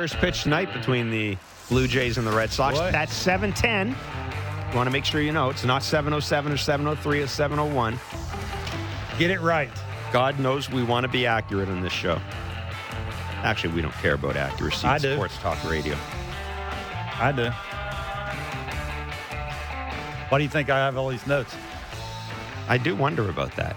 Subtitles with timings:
[0.00, 1.36] first pitch tonight between the
[1.68, 2.78] Blue Jays and the Red Sox.
[2.78, 2.90] What?
[2.90, 3.88] That's 710.
[4.70, 8.00] You want to make sure you know it's not 707 or 703 or 701.
[9.18, 9.68] Get it right.
[10.10, 12.18] God knows we want to be accurate on this show.
[13.42, 14.86] Actually, we don't care about accuracy.
[14.86, 15.16] I do.
[15.16, 15.94] Sports Talk Radio.
[17.18, 17.50] I do.
[20.30, 21.54] Why do you think I have all these notes?
[22.70, 23.76] I do wonder about that.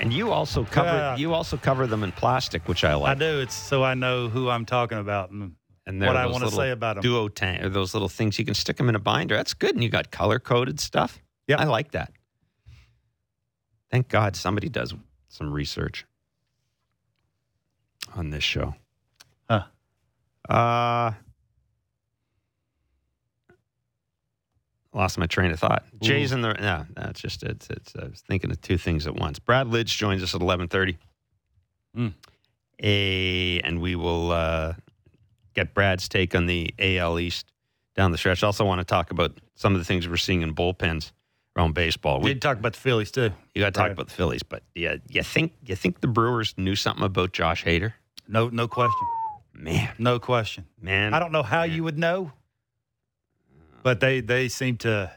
[0.00, 1.16] And you also cover Yeah.
[1.16, 3.16] you also cover them in plastic, which I like.
[3.16, 3.40] I do.
[3.40, 5.54] It's so I know who I'm talking about and
[5.86, 7.02] And what I want to say about them.
[7.02, 9.36] Duo tank or those little things you can stick them in a binder.
[9.36, 11.20] That's good, and you got color coded stuff.
[11.46, 11.60] Yeah.
[11.60, 12.12] I like that.
[13.90, 14.94] Thank God somebody does
[15.28, 16.04] some research
[18.14, 18.74] on this show.
[19.48, 19.64] Huh.
[20.48, 21.12] Uh,
[24.96, 25.84] lost my train of thought.
[26.02, 27.94] Jay's in the no, that's just it's it's.
[27.96, 29.38] I was thinking of two things at once.
[29.38, 30.96] Brad Lidge joins us at eleven thirty.
[31.96, 32.14] Mm.
[32.82, 34.74] A and we will uh,
[35.54, 37.46] get Brad's take on the AL East
[37.94, 38.42] down the stretch.
[38.42, 41.12] Also, want to talk about some of the things we're seeing in bullpens
[41.56, 42.20] around baseball.
[42.20, 43.30] We did talk about the Phillies too.
[43.54, 43.92] you got to talk Right.
[43.92, 47.64] about the Phillies, but yeah, you think you think the Brewers knew something about Josh
[47.64, 47.94] Hader?
[48.28, 49.06] No, no question.
[49.54, 50.66] Man, No question.
[50.78, 52.32] man, I don't know how you would know,
[53.86, 55.08] but they they seem to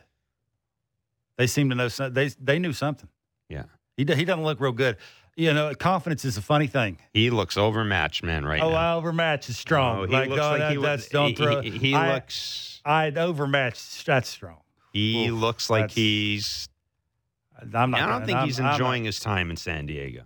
[1.40, 3.10] they seem to know some, they they knew something.
[3.50, 3.64] Yeah,
[3.98, 4.98] He he doesn't look real good.
[5.36, 7.00] You know, confidence is a funny thing.
[7.12, 8.46] he looks overmatched, man.
[8.46, 8.68] Right now.
[8.68, 8.78] oh, now.
[8.78, 10.02] I overmatched is strong.
[10.02, 11.62] Oh, he like, looks oh, like that, he, that's was, don't he, throw.
[11.62, 14.06] he, he I, looks I'd overmatched.
[14.06, 14.58] That's strong.
[14.94, 16.70] he Oof, looks like he's.
[17.74, 18.02] I'm not.
[18.02, 20.26] I don't gonna- think I'm- he's enjoying his time in San Diego.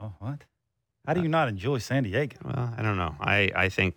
[0.00, 0.30] oh, what?
[0.32, 2.38] Uh, How do you not enjoy San Diego?
[2.44, 3.14] Well, I don't know.
[3.20, 3.94] I I think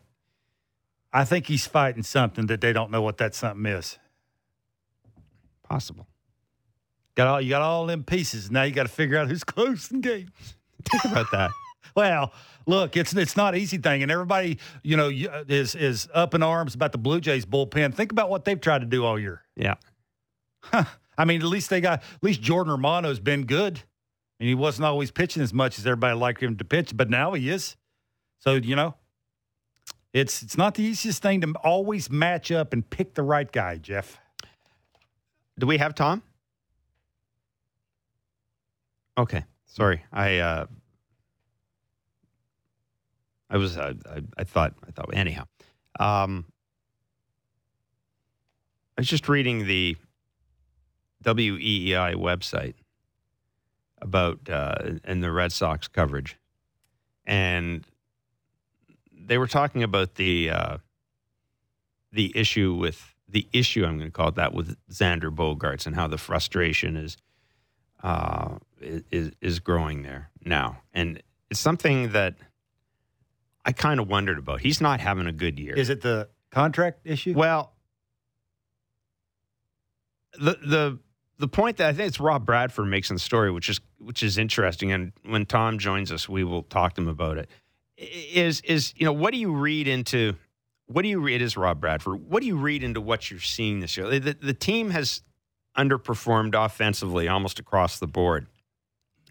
[1.11, 3.97] I think he's fighting something that they don't know what that something is.
[5.63, 6.07] possible.
[7.16, 8.49] Got all you got all them pieces.
[8.51, 10.31] Now you got to figure out who's close in game.
[10.89, 11.51] Think about that.
[11.95, 12.31] Well,
[12.67, 16.35] look, it's it's not an easy thing, and everybody you know uh, is is up
[16.35, 17.95] in arms about the Blue Jays bullpen.
[17.95, 19.41] Think about what they've tried to do all year.
[19.55, 19.73] Yeah.
[20.72, 23.81] I mean, at least they got at least Jordan Romano's been good,
[24.39, 27.34] and he wasn't always pitching as much as everybody liked him to pitch, but now
[27.34, 27.75] he is.
[28.38, 28.94] So you know,
[30.14, 33.78] it's it's not the easiest thing to always match up and pick the right guy,
[33.78, 34.20] Jeff.
[35.58, 36.24] Do we have Tom?
[39.18, 39.44] Okay.
[39.66, 40.03] Sorry.
[40.12, 40.66] I uh
[43.50, 45.44] I was uh, I, I thought I thought anyhow.
[46.00, 46.46] Um
[48.97, 49.96] I was just reading the
[51.24, 52.76] WEEI website
[54.02, 56.38] about uh and the Red Sox coverage.
[57.26, 57.86] And
[59.29, 60.78] they were talking about the uh
[62.12, 65.95] the issue with the issue I'm going to call it that with Xander Bogaerts and
[65.95, 67.16] how the frustration is
[68.03, 72.35] uh, is is growing there now, and it's something that
[73.66, 74.62] I kind of wondered about.
[74.62, 75.75] He's not having a good year.
[75.75, 77.34] Is it the contract issue?
[77.34, 77.73] Well,
[80.34, 81.00] the the
[81.38, 84.23] the point that I think it's Rob Bradford makes in the story, which is which
[84.23, 87.50] is interesting, and when Tom joins us, we will talk to him about it.
[87.99, 90.35] Is is you know what do you read into?
[90.87, 91.35] What do you read?
[91.35, 92.29] It is Rob Bradford.
[92.29, 94.19] What do you read into what you're seeing this year?
[94.19, 95.21] The, the team has
[95.77, 98.47] underperformed offensively almost across the board,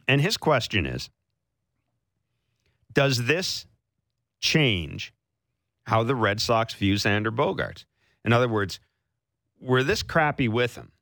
[0.07, 1.11] and his question is:
[2.93, 3.67] Does this
[4.39, 5.13] change
[5.89, 7.85] how the Red Sox view Xander Bogaerts.
[8.25, 8.79] In other words,
[9.59, 10.93] we're this crappy with him.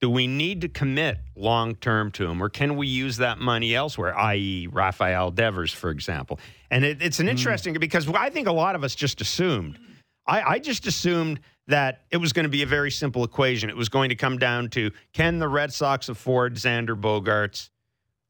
[0.00, 3.74] Do we need to commit long term to him, or can we use that money
[3.74, 6.38] elsewhere, i.e., Rafael Devers, for example?
[6.70, 7.30] And it, it's an mm.
[7.30, 9.78] interesting because I think a lot of us just assumed.
[10.26, 13.70] I, I just assumed that it was going to be a very simple equation.
[13.70, 17.70] It was going to come down to can the Red Sox afford Xander Bogaerts?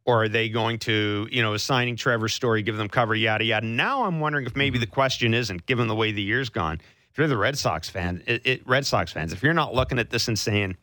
[0.07, 3.45] or are they going to, you know, is signing Trevor Story, give them cover, yada
[3.45, 3.67] yada?
[3.67, 4.83] Now I'm wondering if maybe mm-hmm.
[4.83, 8.23] the question isn't, given the way the year's gone, if you're the Red Sox fan,
[8.27, 10.77] it, it, Red Sox fans, if you're not looking at this and saying,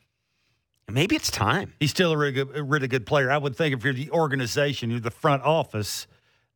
[0.90, 1.74] maybe it's time.
[1.80, 3.32] He's still a really good, a really good player.
[3.32, 6.08] I would think if you're the organization, you're the front office,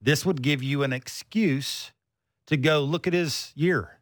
[0.01, 1.91] this would give you an excuse
[2.47, 3.99] to go look at his year.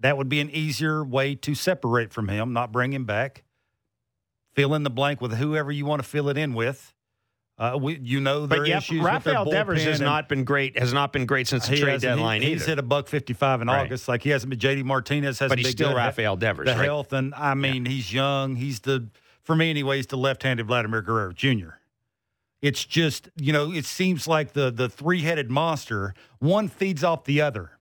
[0.00, 3.44] That would be an easier way to separate from him, not bring him back.
[4.54, 6.92] Fill in the blank with whoever you want to fill it in with.
[7.56, 10.76] Uh, we, you know, there But yeah, issues Rafael Devers has and- not been great.
[10.76, 12.70] Has not been great since the trade hasn't- he- deadline He's either.
[12.72, 13.82] hit a buck fifty-five in Right.
[13.86, 14.08] August.
[14.08, 14.58] Like he hasn't been.
[14.58, 15.94] JD Martinez hasn't but he's still.
[15.94, 16.84] Rafael Devers, the right?
[16.84, 18.56] health and I mean he's young.
[18.56, 19.06] He's the
[19.42, 21.70] for me anyways, the left-handed Vladimir Guerrero Jr.
[22.60, 26.14] It's just you know it seems like the the three-headed monster.
[26.38, 27.72] One feeds off the other,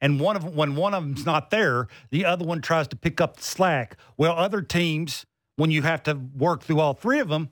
[0.00, 3.20] and one of when one of them's not there, the other one tries to pick
[3.20, 3.96] up the slack.
[4.16, 5.24] Well, other teams
[5.56, 7.50] when you have to work through all three of them.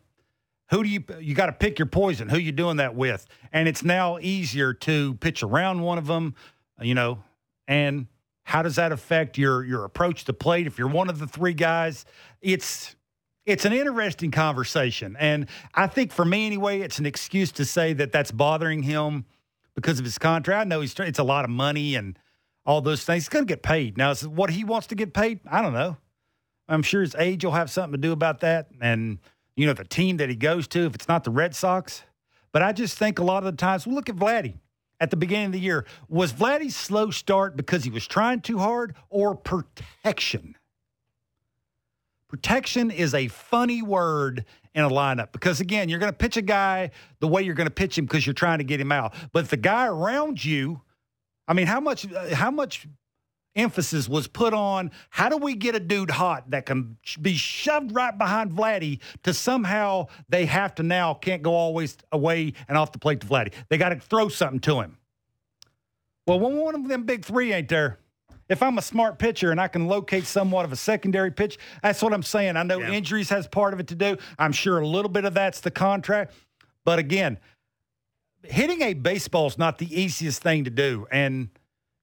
[0.71, 2.31] Who do you you got to pick your poison?
[2.31, 3.27] Who you doing that with?
[3.53, 6.35] And it's now easier to pitch around one of them
[6.83, 7.23] you know,
[7.69, 8.07] and
[8.45, 10.67] how does that affect your your approach to plate?
[10.67, 12.05] If you're one of the three guys,
[12.41, 12.97] it's
[13.45, 17.93] it's an interesting conversation, and I think for me anyway, it's an excuse to say
[17.95, 19.25] that that's bothering him
[19.75, 20.61] because of his contract.
[20.61, 22.19] I know he's it's a lot of money and
[22.65, 23.25] all those things.
[23.25, 24.11] He's going to get paid now.
[24.11, 25.41] Is what he wants to get paid?
[25.51, 25.97] I don't know.
[26.69, 29.19] I'm sure his age will have something to do about that, and
[29.57, 30.87] you know the team that he goes to.
[30.87, 32.05] If it's not the Red Sox,
[32.53, 34.55] but I just think a lot of the times, well, look at Vladdy
[35.01, 35.85] at the beginning of the year.
[36.09, 40.55] Was Vladdy's slow start because he was trying too hard or protection?
[42.33, 46.43] Protection is a funny word in a lineup because, again, you're going to pitch a
[46.43, 46.91] guy
[47.21, 49.13] the way you're going to pitch him because you're trying to get him out.
[49.35, 50.81] But the guy around you,
[51.47, 52.89] I mean, how much, uh, how much
[53.55, 57.95] emphasis was put on how do we get a dude hot that can be shoved
[57.95, 62.93] right behind Vladdy to somehow they have to now can't go always away and off
[62.93, 63.53] the plate to Vladdy.
[63.69, 64.97] They got to throw something to him.
[66.27, 67.99] Well, one of them big three ain't there,
[68.53, 72.03] if I'm a smart pitcher and I can locate somewhat of a secondary pitch, that's
[72.03, 72.57] what I'm saying.
[72.57, 72.93] I know yeah.
[72.93, 74.17] injuries has part of it to do.
[74.39, 76.35] I'm sure a little bit of that's the contract.
[76.85, 77.39] But again,
[78.45, 81.07] hitting a baseball is not the easiest thing to do.
[81.11, 81.49] And–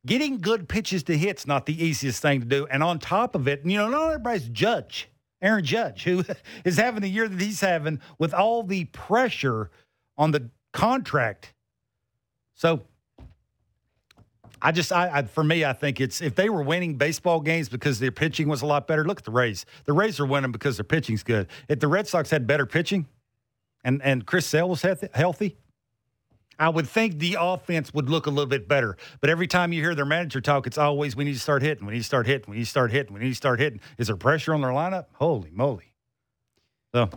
[0.06, 2.68] getting good pitches to hit's not the easiest thing to do.
[2.68, 5.10] And on top of it, you know, not everybody's Judge,
[5.42, 6.24] Aaron Judge, who
[6.66, 9.72] is having the year that he's having with all the pressure
[10.18, 11.54] on the contract.
[12.56, 12.84] So
[14.62, 17.70] I just, I, I, for me, I think it's if they were winning baseball games
[17.70, 19.06] because their pitching was a lot better.
[19.06, 19.66] Look at the Rays.
[19.86, 21.48] The Rays are winning because their pitching's good.
[21.68, 23.08] If the Red Sox had better pitching,
[23.84, 25.58] and and Chris Sale was healthy,
[26.58, 28.98] I would think the offense would look a little bit better.
[29.22, 31.86] But every time you hear their manager talk, it's always we need to start hitting,
[31.86, 33.80] we need to start hitting, we need to start hitting, we need to start hitting.
[33.98, 35.06] Is there pressure on their lineup?
[35.14, 35.94] Holy moly!
[36.94, 37.10] So,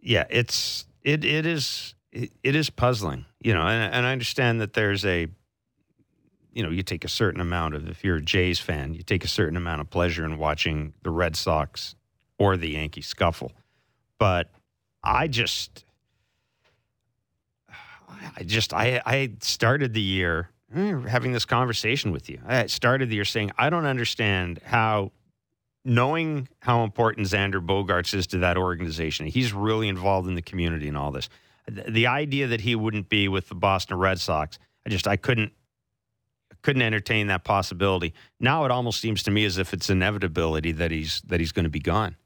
[0.00, 4.60] yeah, it's it it is it, it is puzzling, you know, and, and I understand
[4.60, 5.28] that there's a
[6.56, 9.24] you know, you take a certain amount of, if you're a Jays fan, you take
[9.24, 11.94] a certain amount of pleasure in watching the Red Sox
[12.38, 13.52] or the Yankee scuffle.
[14.18, 14.50] But
[15.04, 15.84] I just,
[18.34, 22.40] I just I I started the year eh, having this conversation with you.
[22.46, 25.12] I started the year saying I don't understand how
[25.84, 29.26] knowing how important Xander Bogaerts is to that organization.
[29.26, 31.28] He's really involved in the community and all this.
[31.68, 35.52] The idea that he wouldn't be with the Boston Red Sox, I just I couldn't
[36.66, 38.12] couldn't entertain that possibility.
[38.40, 41.62] Now it almost seems to me as if it's inevitability that he's that he's going
[41.62, 42.16] to be gone.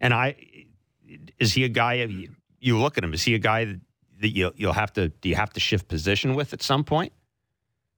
[0.00, 0.34] And I
[1.38, 2.04] is he a guy
[2.58, 3.80] you look at him is he a guy that
[4.22, 7.12] that you'll, you'll have to do you have to shift position with at some point?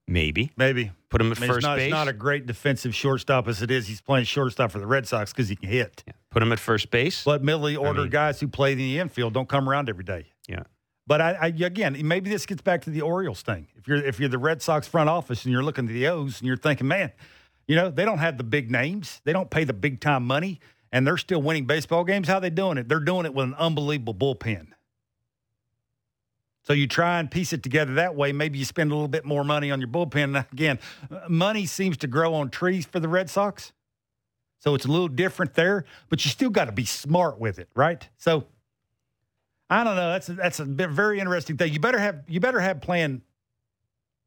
[0.07, 0.53] Maybe.
[0.59, 0.93] Maybe.
[1.09, 1.87] Put him at I mean, first it's not, base.
[1.87, 3.87] It's not a great defensive shortstop as it is.
[3.87, 6.05] He's playing shortstop for the Red Sox because he can hit.
[6.07, 6.13] Yeah.
[6.31, 7.25] Put him at first base.
[7.25, 10.05] But middle order I mean, guys who play in the infield don't come around every
[10.05, 10.27] day.
[10.47, 10.65] Yeah.
[11.07, 13.69] But I, I, again, maybe this gets back to the Orioles thing.
[13.77, 16.41] If you're if you're the Red Sox front office and you're looking at the O's
[16.41, 17.13] and you're thinking, man,
[17.69, 20.61] you know they don't have the big names, they don't pay the big time money,
[20.91, 22.27] and they're still winning baseball games.
[22.27, 22.89] How they doing it?
[22.89, 24.69] They're doing it with an unbelievable bullpen.
[26.65, 28.33] So you try and piece it together that way.
[28.33, 30.51] Maybe you spend a little bit more money on your bullpen.
[30.53, 30.81] Again,
[31.29, 33.73] money seems to grow on trees for the Red Sox.
[34.59, 37.69] So it's a little different there, but you still got to be smart with it,
[37.77, 38.09] right?
[38.17, 38.47] So
[39.69, 40.13] I don't know.
[40.13, 41.73] That's a, that's a very interesting thing.
[41.73, 43.23] You better have you better have plan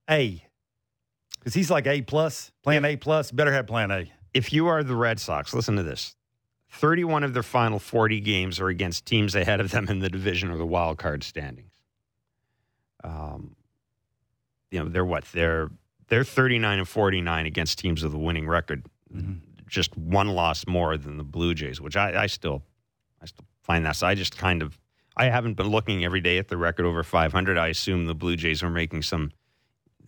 [0.10, 0.44] A
[1.40, 3.32] because he's like A plus, plan A plus.
[3.32, 4.12] Better have plan A.
[4.34, 6.16] If you are the Red Sox, listen to this.
[6.72, 10.52] 31 of their final 40 games are against teams ahead of them in the division
[10.52, 11.70] or the wild card standings
[13.04, 13.56] um,
[14.72, 15.70] you know, they're what they're
[16.08, 18.86] they're 39 and 49 against teams with a winning record.
[19.14, 19.34] Mm-hmm.
[19.68, 22.64] Just one loss more than the Blue Jays, which I, I still
[23.22, 23.96] I still find that.
[23.96, 24.78] So I just kind of
[25.20, 27.58] I haven't been looking every day at the record over 500.
[27.58, 29.32] I assume the Blue Jays are making some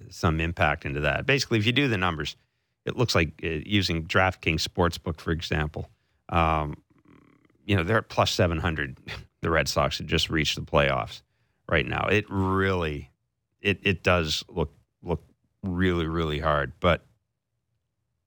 [0.10, 1.26] some impact into that.
[1.26, 2.38] Basically, if you do the numbers,
[2.86, 5.90] it looks like uh, using DraftKings Sportsbook, for example.
[6.30, 6.82] Um,
[7.66, 8.98] you know, they're at plus 700.
[9.42, 11.24] The Red Sox had just reached the playoffs
[11.68, 12.06] right now.
[12.12, 13.10] It really,
[13.60, 15.24] it it does look look
[15.64, 16.74] really really hard.
[16.80, 17.04] But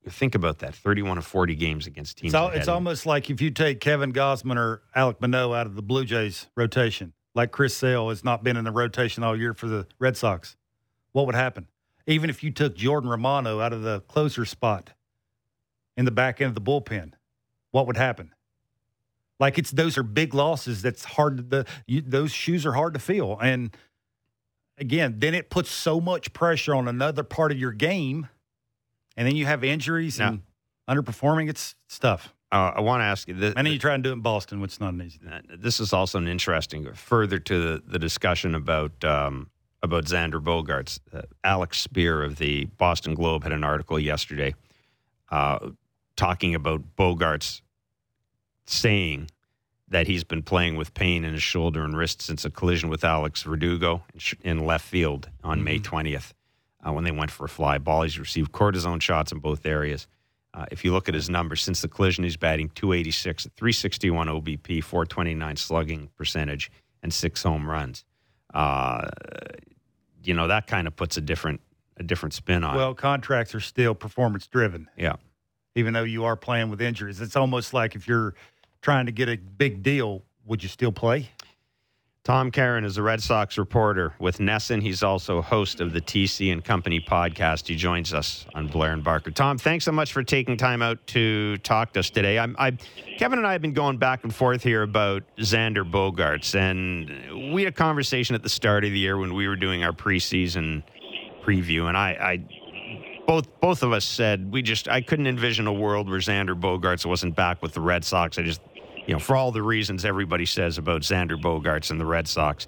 [0.09, 2.33] think about that: thirty-one of forty games against teams.
[2.33, 5.75] It's, all, it's almost like if you take Kevin Gausman or Alek Manoah out of
[5.75, 9.55] the Blue Jays rotation, like Chris Sale has not been in the rotation all year
[9.55, 10.57] for the Red Sox.
[11.13, 11.69] What would happen?
[12.07, 14.91] Even if you took Jordan Romano out of the closer spot
[15.97, 17.15] in the back end of the bullpen,
[17.71, 18.33] what would happen?
[19.41, 20.83] Like it's those are big losses.
[20.83, 21.51] That's hard.
[21.51, 23.39] The you, those shoes are hard to fill.
[23.41, 23.77] And
[24.79, 28.29] again, then it puts so much pressure on another part of your game,
[29.17, 30.43] and then you have injuries now, and
[30.89, 31.49] underperforming.
[31.49, 32.35] It's tough.
[32.53, 33.35] Uh, I want to ask you.
[33.35, 35.19] This, and then you try and do it in Boston, which is not an easy
[35.19, 35.43] thing.
[35.59, 39.51] This is also an interesting further to the, the discussion about um,
[39.83, 41.01] about Xander Bogaerts.
[41.13, 44.55] Uh, Alex Speier of the Boston Globe had an article yesterday
[45.31, 45.71] uh,
[46.17, 47.61] talking about Bogaerts
[48.67, 49.31] saying
[49.89, 53.05] that he's been playing with pain in his shoulder and wrist since a collision with
[53.05, 54.03] Alex Verdugo
[54.43, 55.65] in left field on mm-hmm.
[55.65, 56.33] May 20th
[56.87, 58.03] uh, when they went for a fly ball.
[58.03, 60.07] He's received cortisone shots in both areas.
[60.53, 64.85] Uh, if you look at his numbers since the collision, he's batting 286, 361 OBP,
[64.85, 66.71] 429 slugging percentage,
[67.03, 68.05] and six home runs.
[68.53, 69.09] Uh,
[70.23, 71.61] you know that kind of puts a different
[71.97, 72.77] a different spin on.
[72.77, 72.97] Well, it.
[72.97, 74.89] contracts are still performance driven.
[74.97, 75.17] Yeah,
[75.75, 78.35] even though you are playing with injuries, it's almost like if you're
[78.81, 81.31] trying to get a big deal, would you still play?
[82.25, 84.81] Tom Caron is a Red Sox reporter with NESN.
[84.81, 87.69] He's also host of the TC and Company podcast.
[87.69, 89.31] He joins us on Blair and Barker.
[89.31, 92.39] Tom, thanks so much for taking time out to talk to us today.
[92.39, 92.71] I, I,
[93.19, 97.63] Kevin and I have been going back and forth here about Xander Bogaerts, and we
[97.65, 100.83] had a conversation at the start of the year when we were doing our preseason
[101.45, 102.45] preview, and I, I
[103.27, 107.05] both both of us said we just I couldn't envision a world where Xander Bogaerts
[107.05, 108.39] wasn't back with the Red Sox.
[108.39, 108.63] I just
[109.07, 112.67] you know, for all the reasons everybody says about Xander Bogaerts and the Red Sox.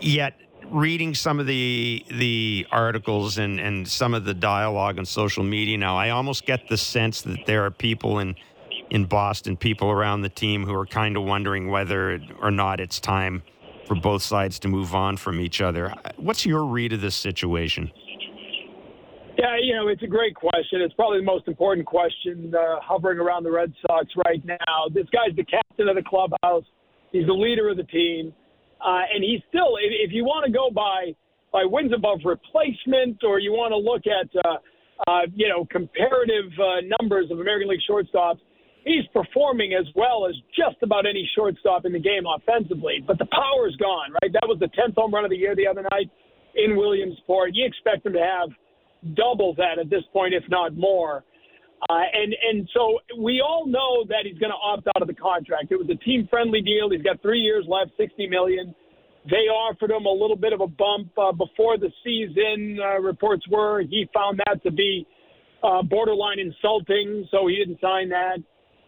[0.00, 0.34] Yet,
[0.70, 5.78] reading some of the the articles and, and some of the dialogue on social media
[5.78, 8.36] now, I almost get the sense that there are people in
[8.90, 12.98] in Boston, people around the team who are kind of wondering whether or not it's
[12.98, 13.42] time
[13.86, 15.94] for both sides to move on from each other.
[16.16, 17.90] What's your read of this situation?
[19.40, 20.82] Yeah, you know, it's a great question.
[20.84, 24.92] It's probably the most important question uh, hovering around the Red Sox right now.
[24.92, 26.64] This guy's the captain of the clubhouse.
[27.10, 28.34] He's the leader of the team,
[28.84, 29.80] uh, and he's still.
[29.80, 31.16] If, if you want to go by
[31.56, 34.60] by wins above replacement, or you want to look at uh,
[35.08, 38.44] uh, you know comparative uh, numbers of American League shortstops,
[38.84, 43.00] he's performing as well as just about any shortstop in the game offensively.
[43.00, 44.12] But the power's gone.
[44.20, 46.12] Right, that was the tenth home run of the year the other night
[46.60, 47.56] in Williamsport.
[47.56, 48.52] You expect him to have
[49.14, 51.24] double that at this point, if not more.
[51.88, 55.14] Uh, and and so we all know that he's going to opt out of the
[55.14, 55.68] contract.
[55.70, 56.90] It was a team friendly deal.
[56.90, 58.74] He's got three years left, sixty million.
[59.24, 62.78] They offered him a little bit of a bump uh, before the season.
[62.82, 65.06] Uh, reports were he found that to be
[65.62, 68.38] uh, borderline insulting, so he didn't sign that.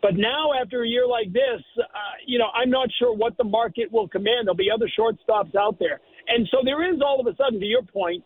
[0.03, 1.85] But now, after a year like this, uh,
[2.27, 4.47] you know, I'm not sure what the market will command.
[4.47, 7.67] There'll be other shortstops out there, and so there is all of a sudden, to
[7.67, 8.25] your point,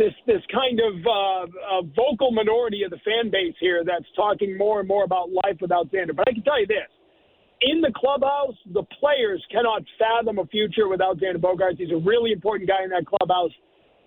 [0.00, 4.80] this this kind of uh, vocal minority of the fan base here that's talking more
[4.80, 6.16] and more about life without Xander.
[6.16, 6.88] But I can tell you this:
[7.60, 11.76] in the clubhouse, the players cannot fathom a future without Xander Bogaerts.
[11.76, 13.52] He's a really important guy in that clubhouse,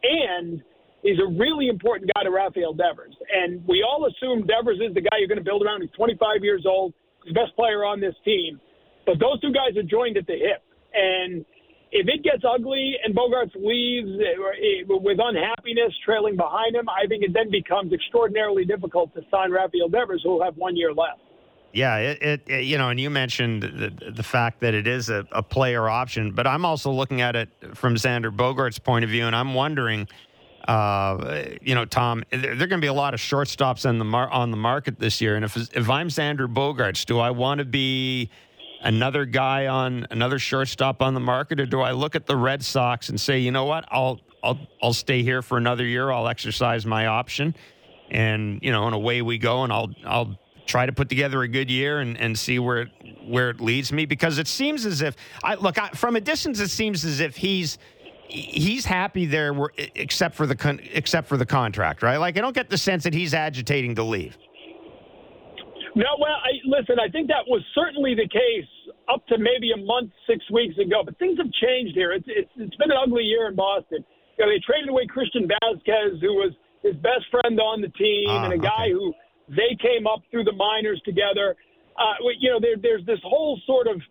[0.02, 0.64] and
[1.06, 3.14] he's a really important guy to Rafael Devers.
[3.30, 5.82] And we all assume Devers is the guy you're going to build around.
[5.82, 6.94] He's 25 years old.
[7.24, 8.60] He's the best player on this team.
[9.06, 11.46] But those two guys are joined at the hip, and
[11.94, 17.24] if it gets ugly and Bogaerts leaves eh, with unhappiness trailing behind him, I think
[17.24, 21.22] it then becomes extraordinarily difficult to sign Rafael Devers, who will have one year left.
[21.72, 25.10] Yeah, it, it, it, you know, and you mentioned the, the fact that it is
[25.10, 29.10] a, a, player option, but I'm also looking at it from Xander Bogart's point of
[29.10, 30.08] view, and I'm wondering,
[30.68, 33.98] uh, you know, Tom, there, there are going to be a lot of shortstops on
[33.98, 37.32] the mar- on the market this year, and if if I'm Xander Bogaerts, do I
[37.32, 38.30] want to be
[38.84, 42.64] another guy on another shortstop on the market, or do I look at the Red
[42.64, 46.12] Sox and say, you know what, I'll I'll I'll stay here for another year.
[46.12, 47.56] I'll exercise my option,
[48.12, 51.48] and you know, and away we go, and I'll I'll try to put together a
[51.48, 52.90] good year and, and see where it,
[53.26, 56.60] where it leads me because it seems as if I look I, from a distance.
[56.60, 57.78] It seems as if he's
[58.28, 59.54] he's happy there,
[59.96, 62.18] except for the con, except for the contract, right?
[62.18, 64.38] Like I don't get the sense that he's agitating to leave.
[65.96, 68.70] No, well, I, listen, I think that was certainly the case
[69.06, 71.06] up to maybe a month, six weeks ago.
[71.06, 72.12] But things have changed here.
[72.12, 74.04] It's, it's, it's been an ugly year in Boston.
[74.38, 78.30] You know, they traded away Christian Vazquez, who was his best friend on the team,
[78.30, 78.98] uh, and a guy okay.
[78.98, 79.14] who
[79.50, 81.56] they came up through the minors together.
[81.94, 84.02] Uh, you know, there, there's this whole sort of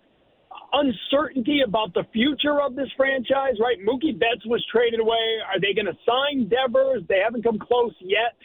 [0.72, 3.76] uncertainty about the future of this franchise, right?
[3.82, 5.42] Mookie Betts was traded away.
[5.50, 7.02] Are they going to sign Devers?
[7.08, 8.38] They haven't come close yet.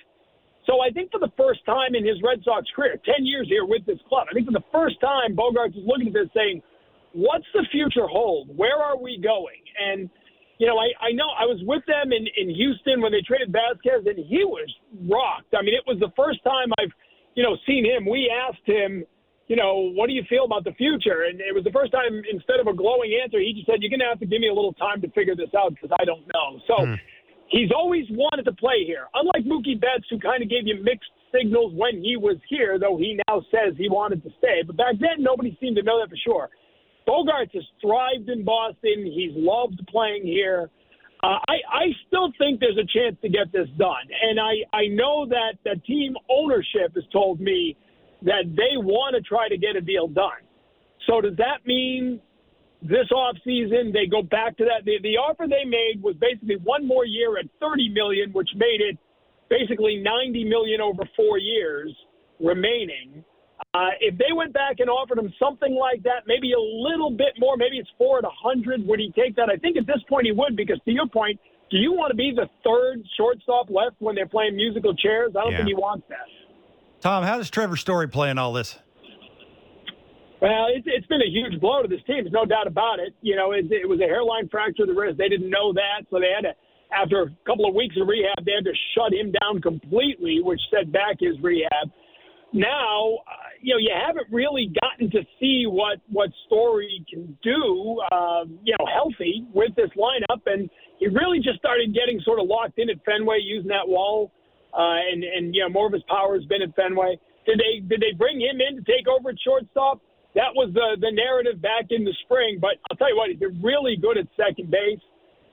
[0.67, 3.63] So I think for the first time in his Red Sox career, 10 years here
[3.63, 6.61] with this club, I think for the first time, Bogaerts is looking at this saying,
[7.15, 8.51] what's the future hold?
[8.51, 9.63] Where are we going?
[9.79, 10.11] And,
[10.59, 13.47] you know, I, I know I was with them in, in Houston when they traded
[13.47, 14.67] Vazquez, and he was
[15.07, 15.55] rocked.
[15.55, 16.91] I mean, it was the first time I've,
[17.39, 18.03] you know, seen him.
[18.03, 19.07] We asked him,
[19.47, 21.31] you know, what do you feel about the future?
[21.31, 23.93] And it was the first time, instead of a glowing answer, he just said, you're
[23.93, 26.03] going to have to give me a little time to figure this out because I
[26.03, 26.59] don't know.
[26.67, 26.99] So, hmm
[27.49, 29.07] he's always wanted to play here.
[29.13, 32.97] Unlike Mookie Betts, who kind of gave you mixed signals when he was here, though
[32.97, 34.63] he now says he wanted to stay.
[34.65, 36.49] But back then, nobody seemed to know that for sure.
[37.07, 39.09] Bogaerts has thrived in Boston.
[39.13, 40.69] He's loved playing here.
[41.23, 44.05] Uh, I, I still think there's a chance to get this done.
[44.21, 47.75] And I, I know that the team ownership has told me
[48.23, 50.43] that they want to try to get a deal done.
[51.07, 52.19] So does that mean
[52.81, 54.85] this offseason they go back to that?
[54.85, 58.81] The, the offer they made was basically one more year at 30 million, which made
[58.81, 58.97] it
[59.49, 61.93] basically 90 million over four years
[62.39, 63.23] remaining.
[63.73, 67.33] Uh, if they went back and offered him something like that, maybe a little bit
[67.39, 69.49] more, maybe it's four at a hundred, would he take that?
[69.49, 72.15] I think at this point he would, because to your point, do you want to
[72.15, 75.31] be the third shortstop left when they're playing musical chairs?
[75.35, 75.57] I don't Yeah.
[75.59, 76.27] think he wants that.
[77.01, 78.79] Tom, how does Trevor Story play in all this?
[80.39, 82.21] Well, it's, it's been a huge blow to this team.
[82.21, 83.13] There's no doubt about it.
[83.21, 85.17] You know, it, it was a hairline fracture of the wrist.
[85.17, 86.53] They didn't know that, so they had to,
[86.93, 90.61] after a couple of weeks of rehab, they had to shut him down completely, which
[90.69, 91.89] set back his rehab.
[92.53, 97.99] Now, uh, you know, you haven't really gotten to see what what Story can do,
[98.11, 102.47] uh, you know, healthy with this lineup, and he really just started getting sort of
[102.47, 104.31] locked in at Fenway, using that wall,
[104.73, 107.19] uh, and and you know, more of his power has been at Fenway.
[107.45, 109.99] Did they did they bring him in to take over at shortstop?
[110.35, 112.59] That was the the narrative back in the spring.
[112.59, 115.01] But I'll tell you what, he's really good at second base.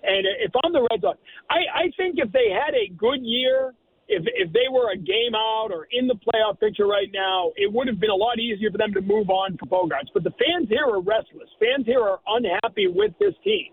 [0.05, 3.73] And if I'm the Red Sox, I, I think if they had a good year,
[4.09, 7.73] if if they were a game out or in the playoff picture right now, it
[7.73, 10.13] would have been a lot easier for them to move on from Bogaerts.
[10.13, 11.49] But the fans here are restless.
[11.57, 13.73] Fans here are unhappy with this team,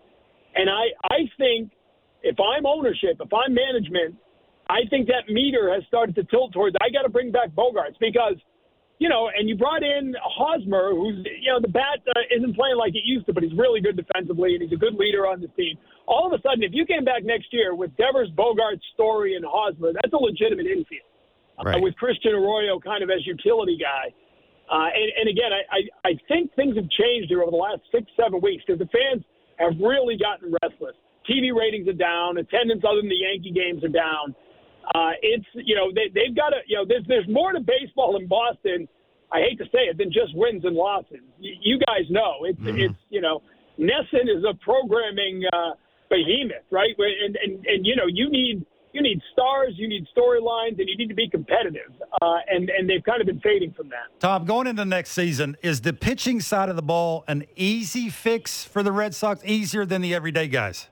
[0.56, 1.72] and I I think
[2.24, 4.16] if I'm ownership, if I'm management,
[4.70, 8.00] I think that meter has started to tilt towards I got to bring back Bogaerts
[8.00, 8.40] because
[9.02, 12.78] you know, and you brought in Hosmer, who's, you know, the bat uh, isn't playing
[12.78, 15.42] like it used to, but he's really good defensively and he's a good leader on
[15.42, 15.74] this team.
[16.06, 19.44] All of a sudden, if you came back next year with Devers, Bogart, Story, and
[19.44, 21.10] Hosmer, that's a legitimate infield.
[21.66, 21.78] Right.
[21.78, 24.14] Uh, with Christian Arroyo kind of as utility guy.
[24.70, 27.82] Uh, and, and again, I, I, I think things have changed here over the last
[27.90, 29.26] six, seven weeks because the fans
[29.58, 30.94] have really gotten restless.
[31.26, 34.38] TV ratings are down, attendance other than the Yankee games are down.
[34.94, 38.18] Uh, it's you know they, they've got to you know there's there's more to baseball
[38.18, 38.88] in Boston.
[39.32, 41.22] I hate to say it than just wins and losses.
[41.40, 43.42] You, you guys know it's it's you know
[43.80, 45.72] NESN is a programming uh,
[46.10, 46.94] behemoth, right?
[46.98, 50.98] And and and you know you need you need stars, you need storylines, and you
[50.98, 51.92] need to be competitive.
[52.22, 54.20] Uh, and and they've kind of been fading from that.
[54.20, 58.64] Tom, going into next season, is the pitching side of the ball an easy fix
[58.64, 60.88] for the Red Sox, easier than the everyday guys?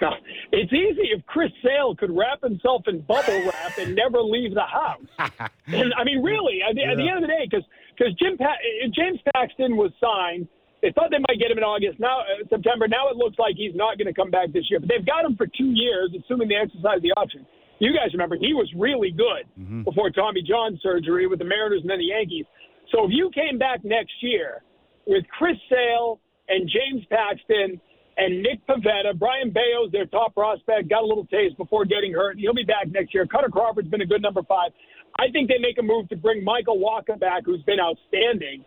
[0.00, 0.14] Now,
[0.52, 4.62] it's easy if Chris Sale could wrap himself in bubble wrap and never leave the
[4.62, 5.06] house.
[5.66, 7.64] and, I mean, really, at the, at the end of the day, because
[7.96, 8.60] because Jim pa-
[8.92, 10.48] James Paxton was signed,
[10.82, 11.98] they thought they might get him in August.
[11.98, 12.86] Now uh, September.
[12.88, 14.80] Now it looks like he's not going to come back this year.
[14.80, 17.46] But they've got him for two years, assuming they exercise the option.
[17.78, 19.44] You guys remember he was really good
[19.84, 22.46] before Tommy John surgery with the Mariners and then the Yankees.
[22.92, 24.62] So if you came back next year
[25.06, 27.80] with Chris Sale and James Paxton
[28.16, 32.38] and Nick Pivetta, Brayan Bello's their top prospect, got a little taste before getting hurt.
[32.38, 33.26] He'll be back next year.
[33.26, 34.72] Kutter Crawford's been a good number five.
[35.18, 38.64] I think they make a move to bring Michael Wacha back, who's been outstanding.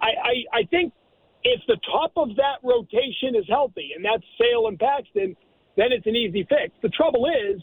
[0.00, 0.92] I, I, I think
[1.42, 5.36] if the top of that rotation is healthy, and that's Sale and Paxton,
[5.76, 6.74] then it's an easy fix.
[6.82, 7.60] The trouble is,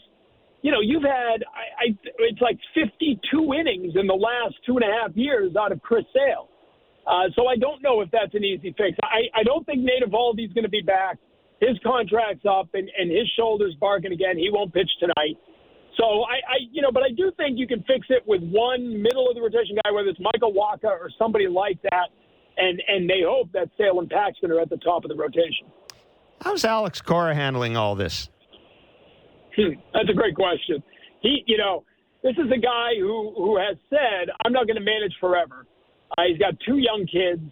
[0.62, 4.84] you know, you've had I, I it's like 52 innings in the last two and
[4.84, 6.48] a half years out of Chris Sale.
[7.06, 8.96] Uh, so I don't know if that's an easy fix.
[9.02, 11.18] I, I don't think Nate Eovaldi's going to be back.
[11.60, 14.36] His contract's up, and, and his shoulder's barking again.
[14.36, 15.36] He won't pitch tonight.
[15.96, 19.02] So I, I, you know, but I do think you can fix it with one
[19.02, 22.08] middle of the rotation guy, whether it's Michael Wacha or somebody like that,
[22.56, 25.66] and and they hope that Sale and Paxton are at the top of the rotation.
[26.40, 28.28] How's Alex Cora handling all this?
[29.56, 30.82] Hmm, That's a great question.
[31.20, 31.84] He, you know,
[32.22, 35.66] this is a guy who who has said, "I'm not going to manage forever."
[36.16, 37.42] Uh, he's got two young kids.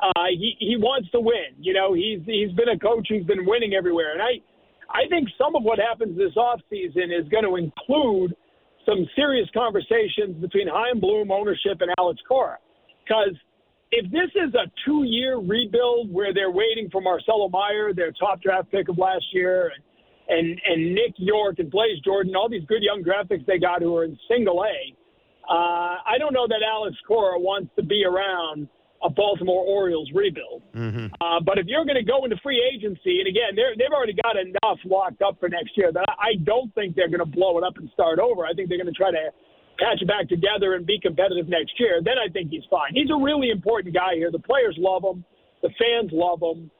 [0.00, 1.54] Uh, he he wants to win.
[1.60, 4.42] You know, he's he's been a coach who's been winning everywhere, and I
[4.90, 8.34] I think some of what happens this off season is going to include
[8.84, 12.58] some serious conversations between Chaim Bloom ownership and Alex Cora,
[13.06, 13.36] because
[13.92, 18.72] if this is a two-year rebuild where they're waiting for Marcelo Meyer, their top draft
[18.72, 19.84] pick of last year, and
[20.28, 23.82] and and Nick Yorke and Blaze Jordan, all these good young draft picks they got
[23.82, 24.96] who are in single A.
[25.48, 28.68] Uh, I don't know that Alex Cora wants to be around
[29.02, 30.62] a Baltimore Orioles rebuild.
[30.74, 31.06] Mm-hmm.
[31.20, 34.14] Uh, but if you're going to go into free agency, and again, they're, they've already
[34.22, 37.28] got enough locked up for next year that I I don't think they're going to
[37.28, 38.46] blow it up and start over.
[38.46, 39.28] I think they're going to try to
[39.78, 42.00] patch it back together and be competitive next year.
[42.02, 42.94] Then I think he's fine.
[42.94, 44.30] He's a really important guy here.
[44.30, 45.24] The players love him.
[45.60, 46.70] The fans love him.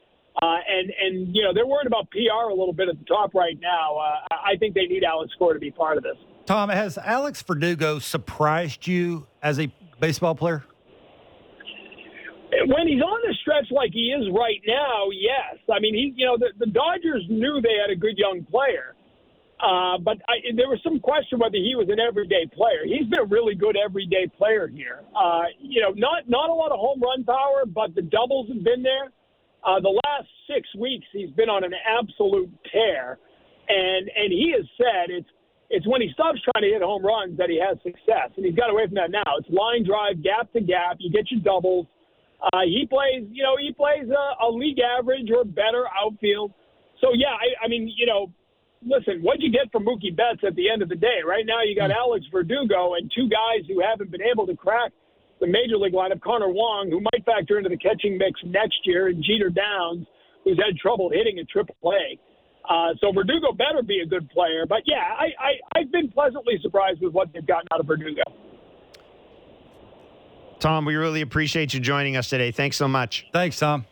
[0.40, 3.34] Uh, and and you know they're worried about PR a little bit at the top
[3.34, 3.98] right now.
[3.98, 6.16] Uh, I think they need Alex Cora to be part of this.
[6.46, 10.64] Tom, has Alex Verdugo surprised you as a baseball player?
[12.66, 15.56] when he's on the stretch like he is right now, yes.
[15.72, 18.94] I mean, he, you know, the, the Dodgers knew they had a good young player,
[19.58, 22.84] uh, but I, there was some question whether he was an everyday player.
[22.84, 25.00] He's been a really good everyday player here.
[25.16, 28.62] Uh, you know, not not a lot of home run power, but the doubles have
[28.62, 29.12] been there.
[29.64, 33.18] Uh, the last six weeks, he's been on an absolute tear,
[33.68, 35.30] and and he has said it's
[35.72, 38.54] it's when he stops trying to hit home runs that he has success, and he's
[38.54, 39.24] got away from that now.
[39.40, 41.00] It's line drive, gap to gap.
[41.00, 41.88] You get your doubles.
[42.52, 46.52] Uh, he plays, you know, he plays a, a league average or better outfield.
[47.00, 48.28] So yeah, I, I mean, you know,
[48.84, 51.24] listen, what'd you get from Mookie Betts at the end of the day?
[51.24, 52.04] Right now, you got mm-hmm.
[52.04, 54.92] Alex Verdugo and two guys who haven't been able to crack
[55.40, 56.20] the major league lineup.
[56.20, 60.06] Connor Wong, who might factor into the catching mix next year, and Jeter Downs,
[60.44, 62.20] who's had trouble hitting at AAA.
[62.68, 64.64] Uh, so Verdugo better be a good player.
[64.68, 68.22] But yeah, I, I, I've been pleasantly surprised with what they've gotten out of Verdugo.
[70.60, 72.52] Tom, we really appreciate you joining us today.
[72.52, 73.26] Thanks so much.
[73.32, 73.84] Thanks, Tom.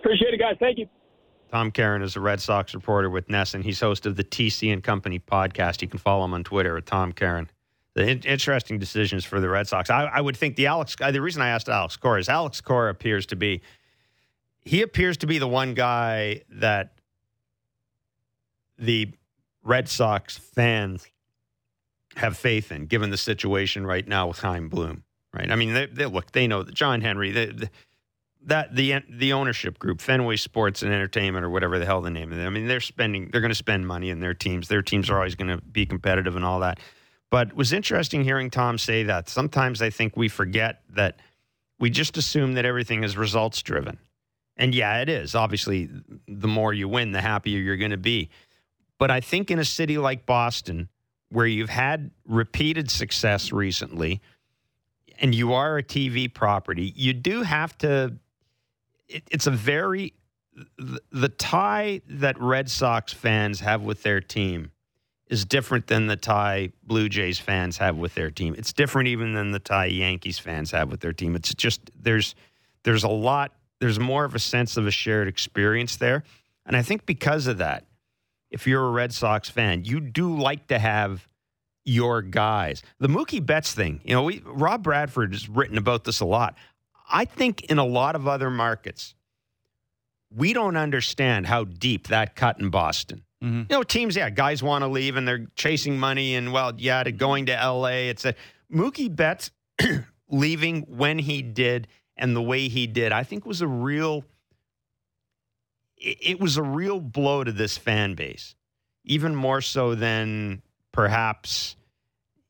[0.00, 0.56] Appreciate it, guys.
[0.60, 0.88] Thank you.
[1.50, 3.62] Tom Caron is a Red Sox reporter with NESN.
[3.62, 5.80] He's host of the TC and Company podcast.
[5.80, 7.48] You can follow him on Twitter at Tom Caron.
[7.94, 9.88] The in- interesting decisions for the Red Sox.
[9.88, 10.96] I, I would think the Alex.
[11.00, 13.62] Uh, the reason I asked Alex Cora is Alex Cora appears to be.
[14.60, 16.95] He appears to be the one guy that
[18.78, 19.12] the
[19.62, 21.06] Red Sox fans
[22.16, 25.04] have faith in, given the situation right now with Chaim Bloom.
[25.34, 25.50] Right?
[25.50, 26.32] I mean, they, they look.
[26.32, 27.30] They know that John Henry.
[27.30, 27.68] They, they,
[28.46, 32.32] that the the ownership group, Fenway Sports and Entertainment, or whatever the hell the name
[32.32, 32.44] of it.
[32.44, 33.28] I mean, they're spending.
[33.30, 34.68] They're going to spend money in their teams.
[34.68, 36.80] Their teams are always going to be competitive and all that.
[37.30, 39.28] But it was interesting hearing Tom say that.
[39.28, 41.18] Sometimes I think we forget that
[41.78, 43.98] we just assume that everything is results driven.
[44.56, 45.34] And yeah, it is.
[45.34, 45.90] Obviously,
[46.26, 48.30] the more you win, the happier you're going to be.
[48.98, 50.88] But I think in a city like Boston,
[51.30, 54.20] where you've had repeated success recently,
[55.18, 58.14] and you are a TV property, you do have to.
[59.08, 60.14] It, it's a very
[60.78, 64.70] the, the tie that Red Sox fans have with their team
[65.28, 68.54] is different than the tie Blue Jays fans have with their team.
[68.56, 71.34] It's different even than the tie Yankees fans have with their team.
[71.34, 72.34] It's just there's
[72.84, 76.24] there's a lot there's more of a sense of a shared experience there.
[76.64, 77.84] And I think because of that,
[78.50, 81.28] if you're a Red Sox fan, you do like to have
[81.84, 82.82] your guys.
[82.98, 86.56] The Mookie Betts thing, you know, we, Rob Bradford has written about this a lot.
[87.10, 89.14] I think in a lot of other markets,
[90.34, 93.22] we don't understand how deep that cut in Boston.
[93.42, 93.58] Mm-hmm.
[93.70, 97.02] You know, teams, yeah, guys want to leave and they're chasing money and, well, yeah,
[97.02, 98.08] to going to LA.
[98.08, 98.34] It's a
[98.72, 99.52] Mookie Betts
[100.28, 104.24] leaving when he did and the way he did, I think was a real
[106.06, 108.54] it was a real blow to this fan base,
[109.04, 111.76] even more so than perhaps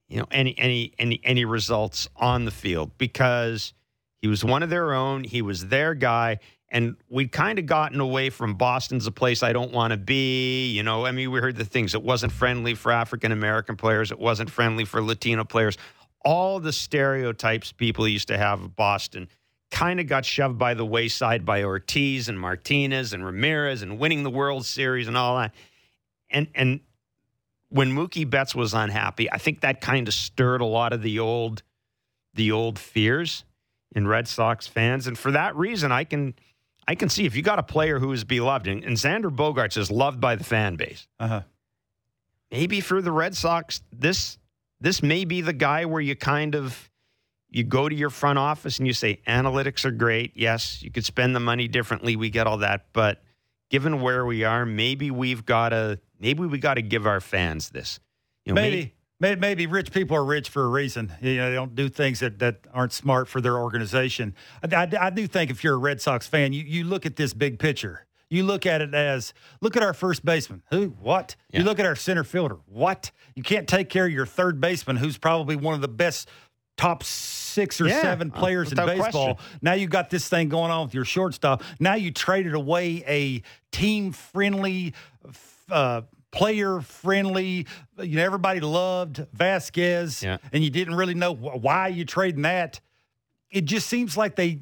[0.09, 3.73] you know any any any any results on the field because
[4.21, 5.25] he was one of their own.
[5.25, 6.39] He was their guy.
[6.69, 10.69] And we'd kind of gotten away from Boston's a place I don't want to be.
[10.73, 11.95] You know, I mean, we heard the things.
[11.95, 14.11] It wasn't friendly for African American players.
[14.11, 15.79] It wasn't friendly for Latino players.
[16.25, 19.29] All the stereotypes people used to have of Boston
[19.71, 24.23] kind of got shoved by the wayside by Ortiz and Martinez and Ramirez and winning
[24.23, 25.55] the World Series and all that.
[26.31, 26.81] And and
[27.69, 31.19] when Mookie Betts was unhappy, I think that kind of stirred a lot of the
[31.19, 31.63] old
[32.35, 33.45] the old fears
[33.95, 35.07] in Red Sox fans.
[35.07, 36.35] And for that reason, I can
[36.87, 39.77] I can see if you got a player who is beloved, and, and Xander Bogaerts
[39.77, 41.09] is loved by the fan base.
[41.19, 41.43] Uh-huh.
[42.51, 44.39] Maybe for the Red Sox, this
[44.81, 46.91] this may be the guy where you kind of
[47.49, 50.33] you go to your front office and you say analytics are great.
[50.35, 52.17] Yes, you could spend the money differently.
[52.17, 53.23] We get all that, but
[53.71, 57.71] given where we are, maybe we've got to maybe we got to give our fans
[57.71, 58.01] this.
[58.45, 61.13] You know, maybe, maybe maybe rich people are rich for a reason.
[61.21, 64.35] You know, they don't do things that, that aren't smart for their organization.
[64.63, 67.17] I, I, I do think if you're a Red Sox fan, you, you look at
[67.17, 68.07] this big picture.
[68.29, 70.63] You look at it as look at our first baseman.
[70.71, 70.97] Who?
[71.01, 71.37] What?
[71.51, 71.61] Yeah.
[71.61, 72.59] You look at our center fielder.
[72.67, 73.13] What?
[73.37, 76.29] You can't take care of your third baseman, who's probably one of the best
[76.77, 79.35] top six or yeah, seven players in baseball.
[79.37, 79.59] Question.
[79.63, 81.63] Now you got this thing going on with your shortstop.
[81.81, 84.95] Now you traded away a team friendly,
[85.71, 87.67] uh, player friendly.
[87.99, 90.39] You know, everybody loved Vazquez, yeah.
[90.53, 92.81] and you didn't really know why you trading that.
[93.51, 94.61] It just seems like they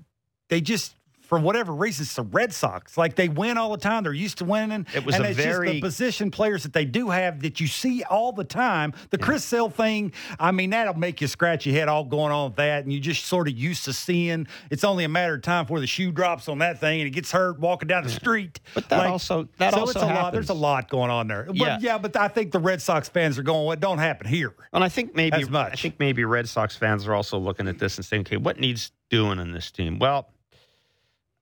[0.49, 0.95] they just
[1.35, 2.97] for whatever reason, it's the Red Sox.
[2.97, 4.05] Like they win all the time.
[4.05, 4.87] They're used to winning.
[4.95, 7.59] It was and a it's very just the position players that they do have that
[7.59, 8.93] you see all the time.
[9.11, 9.25] The yeah.
[9.25, 12.57] Chris Sale thing, I mean, that'll make you scratch your head all going on with
[12.59, 12.85] that.
[12.85, 15.81] And you just sort of used to seeing it's only a matter of time before
[15.81, 18.61] the shoe drops on that thing and it gets hurt walking down the street.
[18.73, 20.23] But that like, also that so also it's a happens.
[20.23, 20.33] lot.
[20.33, 21.47] There's a lot going on there.
[21.49, 21.79] But yeah.
[21.81, 24.55] yeah, but I think the Red Sox fans are going, what don't happen here.
[24.73, 27.97] And I think maybe I think maybe Red Sox fans are also looking at this
[27.97, 29.99] and saying, okay, what needs doing in this team?
[29.99, 30.29] Well,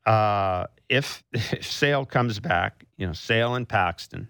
[0.06, 4.28] uh, if, if Sale comes back, you know, Sale and Paxton,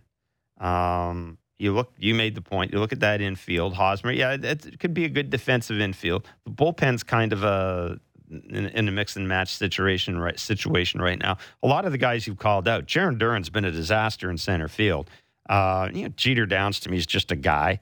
[0.61, 2.73] um, you look, you made the point.
[2.73, 4.13] You look at that infield, Hosmer.
[4.13, 6.27] Yeah, it, it could be a good defensive infield.
[6.45, 11.19] The bullpen's kind of a in, in, a mix and match situation right situation right
[11.19, 11.37] now.
[11.63, 14.69] A lot of the guys you've called out, Jarren Duran's been a disaster in center
[14.69, 15.09] field.
[15.49, 17.81] Uh, you know, Jeter Downs to me is just a guy.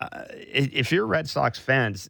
[0.00, 2.08] Uh, if you're Red Sox fans,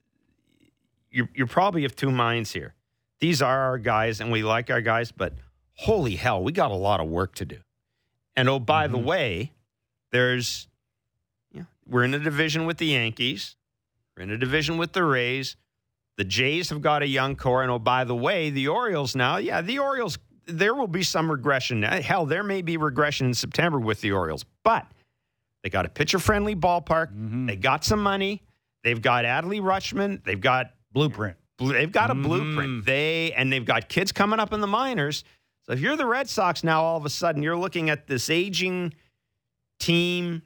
[1.11, 2.75] you're, you're probably of two minds here.
[3.21, 5.35] These are our guys, and we like our guys, but
[5.75, 7.59] holy hell, we got a lot of work to do.
[8.37, 8.93] And oh, by mm-hmm.
[8.93, 9.53] the way,
[10.13, 10.69] there's,
[11.53, 13.57] you know, we're in a division with the Yankees,
[14.17, 15.57] we're in a division with the Rays.
[16.17, 19.39] The Jays have got a young core, and oh, by the way, the Orioles now,
[19.39, 21.83] yeah, the Orioles, there will be some regression.
[21.83, 24.87] Hell, there may be regression in September with the Orioles, but
[25.63, 27.09] they got a pitcher friendly ballpark.
[27.09, 27.47] Mm-hmm.
[27.47, 28.43] They got some money.
[28.85, 30.23] They've got Adley Rutschman.
[30.23, 31.37] They've got blueprint.
[31.61, 32.23] They've got a mm-hmm.
[32.23, 32.87] blueprint.
[32.87, 35.25] They and they've got kids coming up in the minors.
[35.67, 38.31] So if you're the Red Sox now, all of a sudden you're looking at this
[38.31, 38.95] aging
[39.79, 40.43] team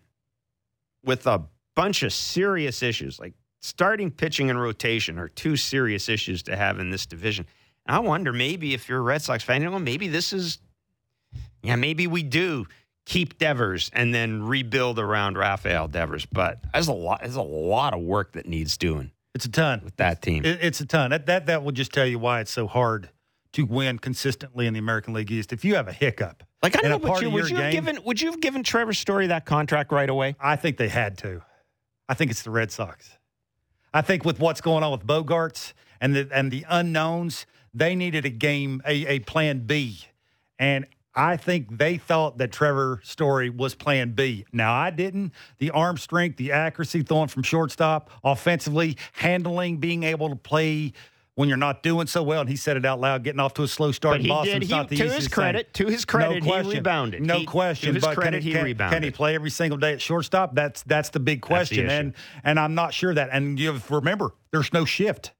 [1.05, 1.45] with a
[1.77, 3.21] bunch of serious issues.
[3.21, 7.47] Like starting pitching and rotation are two serious issues to have in this division.
[7.87, 10.59] And I wonder maybe if you're a Red Sox fan, you know, maybe this is
[11.63, 12.67] yeah, maybe we do
[13.07, 16.27] keep Devers and then rebuild around Rafael Devers.
[16.27, 19.11] But there's a lot there's a lot of work that needs doing.
[19.35, 20.45] It's a ton with that team.
[20.45, 21.11] It, it's a ton.
[21.11, 23.11] That, that that will just tell you why it's so hard
[23.55, 25.53] to win consistently in the American League East.
[25.53, 28.21] If you have a hiccup, like I don't know, you, would you have given would
[28.21, 30.37] you have given Trevor Story that contract right away?
[30.41, 31.43] I think they had to.
[32.09, 33.19] I think it's the Red Sox.
[33.93, 38.25] I think with what's going on with Bogaerts and the and the unknowns, they needed
[38.25, 40.01] a game a, a plan B.
[40.59, 44.47] And I think they thought that Trevor Story was plan B.
[44.53, 45.33] Now, I didn't.
[45.59, 50.93] The arm strength, the accuracy, throwing from shortstop, offensively, handling, being able to play
[51.37, 52.41] when you're not doing so well.
[52.41, 54.61] And he said it out loud, getting off to a slow start but in Boston.
[54.61, 55.87] Did, he, to his credit, thing.
[55.87, 56.71] to his credit, no question.
[56.71, 57.23] he rebounded.
[57.23, 57.89] No he, question.
[57.89, 58.97] To his but credit, can, he can, rebounded.
[58.97, 60.55] Can he play every single day at shortstop?
[60.55, 61.87] That's that's the big question.
[61.87, 63.31] The and and I'm not sure that.
[63.33, 65.33] And you remember, there's no shift.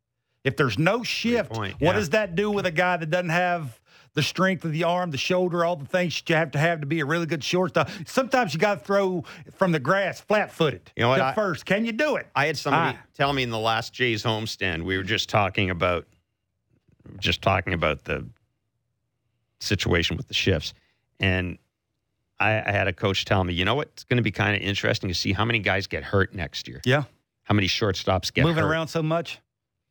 [0.45, 1.87] If there's no shift, point, yeah.
[1.87, 3.81] what does that do with a guy that doesn't have
[4.15, 6.81] the strength of the arm, the shoulder, all the things that you have to have
[6.81, 7.91] to be a really good shortstop.
[8.07, 9.25] Sometimes you got to throw
[9.57, 11.67] from the grass flat footed you know what, I, first.
[11.67, 12.29] Can you do it?
[12.35, 13.07] I had somebody ah.
[13.15, 16.07] tell me in the last Jays homestand, we were just talking about
[17.19, 18.27] just talking about the
[19.61, 20.75] situation with the shifts.
[21.21, 21.59] And
[22.41, 23.89] I, I had a coach tell me, you know what?
[23.89, 26.69] It's going to be kind of interesting to see how many guys get hurt next
[26.69, 26.81] year.
[26.85, 27.05] Yeah.
[27.45, 28.71] How many shortstops get moving hurt.
[28.71, 29.41] around so much,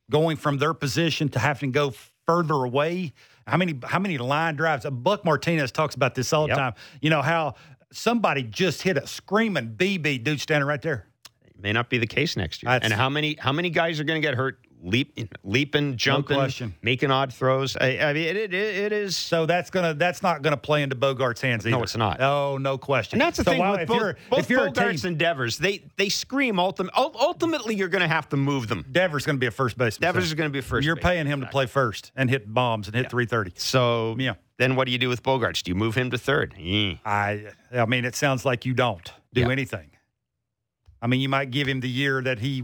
[0.09, 1.93] going from their position to having to go
[2.25, 3.13] further away.
[3.47, 4.85] How many how many line drives?
[4.89, 6.57] Buck Martinez talks about this all the yep.
[6.57, 6.73] time.
[7.01, 7.55] You know how
[7.91, 11.07] somebody just hit a screaming BB dude standing right there.
[11.45, 12.71] It may not be the case next year.
[12.71, 16.37] That's, and how many how many guys are going to get hurt leap, leaping, jumping,
[16.37, 17.75] no making odd throws.
[17.77, 19.15] I, I mean, it, it, it is.
[19.15, 21.77] So that's gonna that's not gonna play into Bogart's hands either.
[21.77, 22.21] No, it's not.
[22.21, 23.19] Oh, no question.
[23.19, 25.09] And that's the so thing while, with if both, you're, both if you're Bogaerts team,
[25.09, 25.57] and Devers.
[25.57, 26.93] They they scream ultimate.
[26.95, 28.85] Ultimately, you're to have to move them.
[28.91, 30.07] Devers going to be a first baseman.
[30.07, 30.27] Devers so.
[30.27, 30.85] is to be a first.
[30.85, 33.09] You're paying him to play first and hit bombs and hit yeah.
[33.09, 33.53] 330.
[33.55, 34.35] So yeah.
[34.57, 35.63] Then what do you do with Bogaerts?
[35.63, 36.53] Do you move him to third?
[36.57, 39.49] I I mean, it sounds like you don't do yeah.
[39.49, 39.89] anything.
[41.01, 42.63] I mean, you might give him the year that he.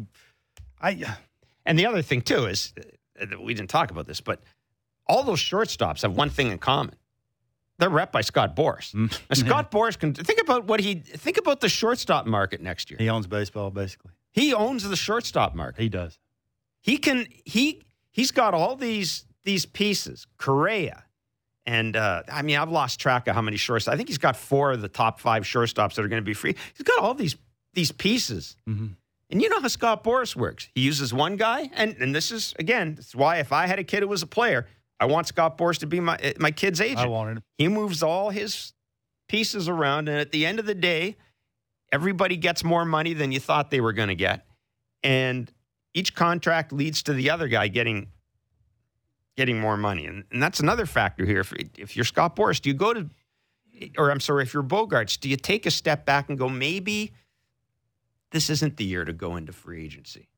[0.82, 1.18] I.
[1.70, 2.74] And the other thing too is
[3.42, 4.42] we didn't talk about this, but
[5.08, 6.96] all those shortstops have one thing in common.
[7.78, 8.94] They're rep by Scott Boras.
[8.94, 9.18] Mm.
[9.30, 12.98] Now, Scott Boras can think about what he think about the shortstop market next year.
[13.00, 14.12] He owns baseball basically.
[14.32, 15.82] He owns the shortstop market.
[15.82, 16.20] He does.
[16.82, 20.26] He can he he's got all these these pieces.
[20.38, 21.06] Correa.
[21.66, 23.90] And uh, I mean, I've lost track of how many shortstops.
[23.90, 26.34] I think he's got four of the top five shortstops that are going to be
[26.34, 26.56] free.
[26.76, 27.36] He's got all these
[27.74, 28.58] these pieces.
[28.68, 28.94] Mm-hmm.
[29.30, 30.70] And you know how Scott Boras works.
[30.74, 33.78] He uses one guy, and, and this is, again, this is why if I had
[33.78, 34.66] a kid who was a player,
[35.00, 37.00] I want Scott Boras to be my, eh, my kid's agent.
[37.00, 37.44] I wanted him.
[37.58, 38.74] He moves all his
[39.28, 41.16] pieces around, and at the end of the day,
[41.92, 44.46] everybody gets more money than you thought they were going to get.
[45.04, 45.52] And
[45.94, 48.08] each contract leads to the other guy getting
[49.38, 50.06] getting more money.
[50.06, 51.40] And, and that's another factor here.
[51.40, 53.10] If, if you're Scott Boras, do you go to,
[53.98, 57.14] or I'm sorry, if you're Bogaerts, do you take a step back and go, maybe–
[58.32, 60.30] this isn't the year to go into free agency.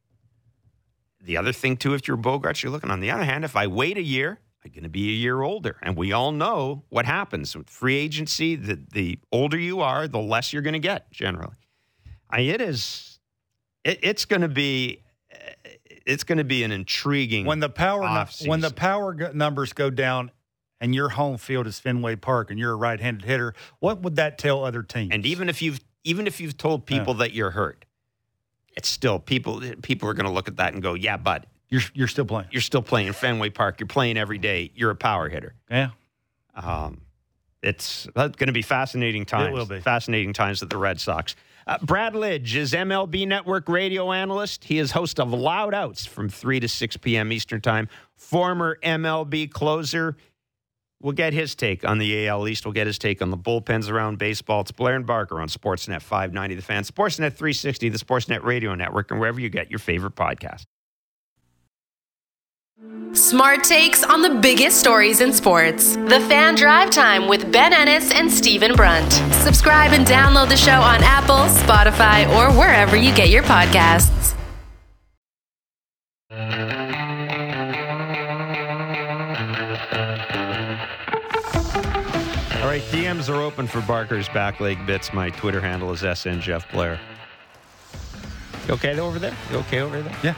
[1.24, 3.68] The other thing, too, if you're Bogaerts, you're looking on the other hand, if I
[3.68, 5.78] wait a year, I'm going to be a year older.
[5.82, 8.56] And we all know what happens with free agency.
[8.56, 11.56] The, the older you are, the less you're going to get generally.
[12.30, 13.20] I, it is,
[13.84, 15.04] it, it's going to be,
[16.06, 19.90] it's going to be an intriguing when the power no, when the power numbers go
[19.90, 20.32] down
[20.80, 23.54] and your home field is Fenway Park and you're a right-handed hitter.
[23.80, 25.12] What would that tell other teams?
[25.12, 27.20] And even if you've even if you've told people yeah.
[27.20, 27.86] that you're hurt,
[28.76, 29.62] it's still people.
[29.82, 32.48] People are going to look at that and go, "Yeah, but you're you're still playing.
[32.52, 33.80] You're still playing in Fenway Park.
[33.80, 34.72] You're playing every day.
[34.76, 35.90] You're a power hitter." Yeah.
[36.56, 37.02] Um,
[37.62, 39.54] it's going to be fascinating times.
[39.54, 39.80] will be.
[39.80, 41.36] fascinating times at the Red Sox.
[41.68, 44.64] Uh, Brad Lidge is MLB Network radio analyst.
[44.64, 47.32] He is host of Loud Outs from 3 to 6 p.m.
[47.32, 47.88] Eastern Time.
[48.16, 50.18] Former MLB closer.
[51.02, 52.66] We'll get his take on the AL East.
[52.66, 54.62] We'll get his take on the bullpens around baseball.
[54.62, 59.12] It's Blair and Barker on Sportsnet 590 The Fan, Sportsnet 360, the Sportsnet Radio Network,
[59.12, 60.66] and wherever you get your favorite podcast.
[63.14, 65.96] Smart takes on the biggest stories in sports.
[65.96, 69.12] The Fan Drive Time with Ben Ennis and Stephen Brunt.
[69.34, 74.36] Subscribe and download the show on Apple, Spotify, or wherever you get your podcasts.
[82.72, 85.12] Right, DMs are open for Barker's back leg bits.
[85.12, 86.98] My Twitter handle is SN Jeff Blair.
[88.66, 89.36] You okay over there?
[89.52, 90.16] You okay over there?
[90.24, 90.36] Yeah.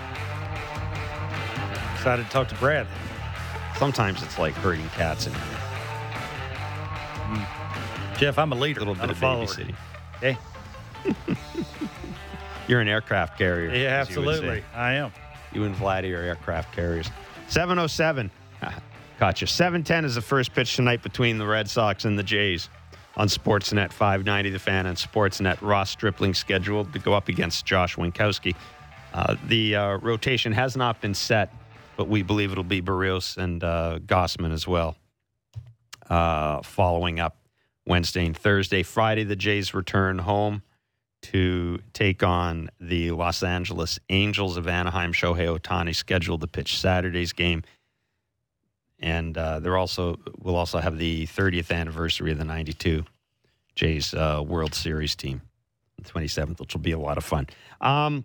[1.94, 2.88] Excited to talk to Brad.
[3.78, 5.42] Sometimes it's like herding cats in here.
[7.28, 8.18] Hmm.
[8.18, 8.80] Jeff, I'm a leader.
[8.80, 9.76] A little bit I'm a of babysitting.
[10.20, 10.36] Hey,
[12.68, 13.76] You're an aircraft carrier.
[13.76, 14.32] yeah, as you would say.
[14.38, 14.64] absolutely.
[14.74, 15.12] I am.
[15.52, 17.12] You and Vladdy are aircraft carriers.
[17.50, 18.32] 707.
[19.20, 19.48] Gotcha.
[19.48, 22.70] 710 is the first pitch tonight between the Red Sox and the Jays
[23.16, 25.60] on Sportsnet 590 The Fan and Sportsnet.
[25.62, 28.56] Ross Stripling scheduled to go up against Josh Winckowski.
[29.14, 31.54] Uh, the uh, rotation has not been set,
[31.96, 34.96] but we believe it'll be Berrios and uh, Gausman as well.
[36.10, 37.38] Uh, following up
[37.86, 38.84] Wednesday and Thursday.
[38.84, 40.64] Friday, the Jays return home
[41.24, 45.14] to take on the Los Angeles Angels of Anaheim.
[45.14, 47.64] Shohei Ohtani scheduled to pitch Saturday's game,
[49.04, 53.06] and uh, they're also will also have the 30th anniversary of the '92
[53.76, 55.42] Jays uh, World Series team,
[55.98, 57.48] the 27th, which will be a lot of fun.
[57.82, 58.24] Um,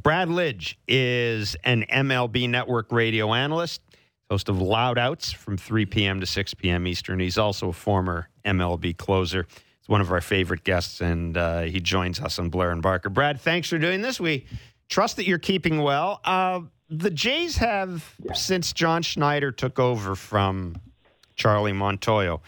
[0.00, 3.82] Brad Lidge is an MLB Network radio analyst,
[4.30, 6.20] host of Loud Outs from 3 p.m.
[6.20, 6.86] to 6 p.m.
[6.86, 7.20] Eastern.
[7.20, 9.46] He's also a former MLB closer.
[9.80, 13.10] He's one of our favorite guests, and uh, he joins us on Blair and Barker.
[13.10, 14.18] Brad, thanks for doing this.
[14.18, 14.46] We
[14.88, 16.20] trust that you're keeping well.
[16.90, 20.76] The Jays have, since John Schneider took over from
[21.34, 22.40] Charlie Montoyo,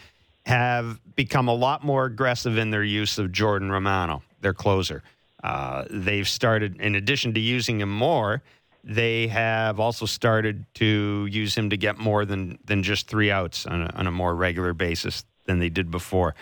[0.45, 5.03] have become a lot more aggressive in their use of Jordan Romano, their closer.
[5.43, 8.43] Uh, they've started, in addition to using him more,
[8.83, 13.65] they have also started to use him to get more than than just three outs
[13.65, 16.35] on a, on a more regular basis than they did before.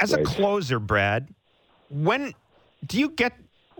[0.00, 1.28] As a closer, Brad,
[1.88, 2.34] when
[2.84, 3.34] do you get?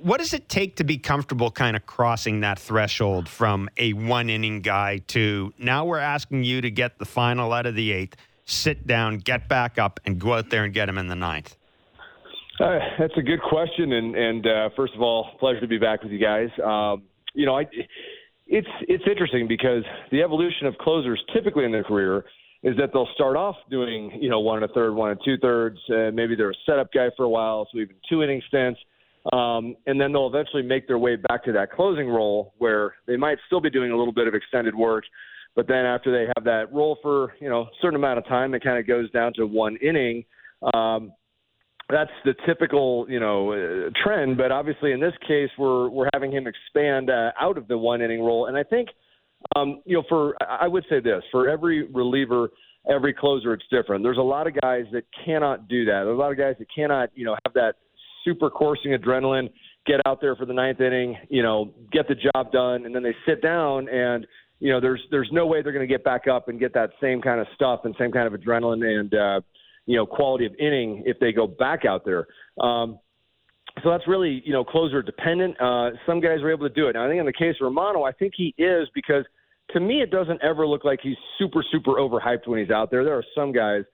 [0.04, 4.28] What does it take to be comfortable, kind of crossing that threshold from a one
[4.28, 8.14] inning guy to now we're asking you to get the final out of the eighth,
[8.44, 11.56] sit down, get back up, and go out there and get him in the ninth?
[12.60, 16.02] Uh, that's a good question, and and uh, first of all, pleasure to be back
[16.02, 16.50] with you guys.
[16.62, 17.64] Um, you know, I,
[18.46, 22.26] it's it's interesting because the evolution of closers typically in their career
[22.62, 25.38] is that they'll start off doing you know one and a third, one and two
[25.38, 28.78] thirds, uh, maybe they're a setup guy for a while, so even two inning stints,
[29.32, 33.16] um, and then they'll eventually make their way back to that closing role where they
[33.16, 35.04] might still be doing a little bit of extended work,
[35.56, 38.54] but then after they have that role for you know a certain amount of time,
[38.54, 40.24] it kind of goes down to one inning.
[40.74, 41.12] Um,
[41.90, 46.32] that's the typical you know uh, trend but obviously in this case we're we're having
[46.32, 48.46] him expand uh, out of the one inning role.
[48.46, 48.88] And i think
[49.54, 52.48] um you know for i would say this for every reliever
[52.88, 54.02] every closer it's different.
[54.02, 56.02] There's a lot of guys that cannot do that.
[56.04, 57.74] There's a lot of guys that cannot you know have that
[58.24, 59.50] super coursing adrenaline
[59.86, 63.02] get out there for the ninth inning you know get the job done and then
[63.02, 64.26] they sit down and
[64.60, 66.90] you know there's there's no way they're going to get back up and get that
[67.00, 69.40] same kind of stuff and same kind of adrenaline and uh
[69.86, 72.26] you know quality of inning if they go back out there.
[72.60, 72.98] Um,
[73.82, 75.60] so that's really you know closer dependent.
[75.60, 76.94] Uh, some guys are able to do it.
[76.94, 79.24] Now I think in the case of Romano, I think he is because
[79.70, 83.04] to me it doesn't ever look like he's super super overhyped when he's out there.
[83.04, 83.84] There are some guys.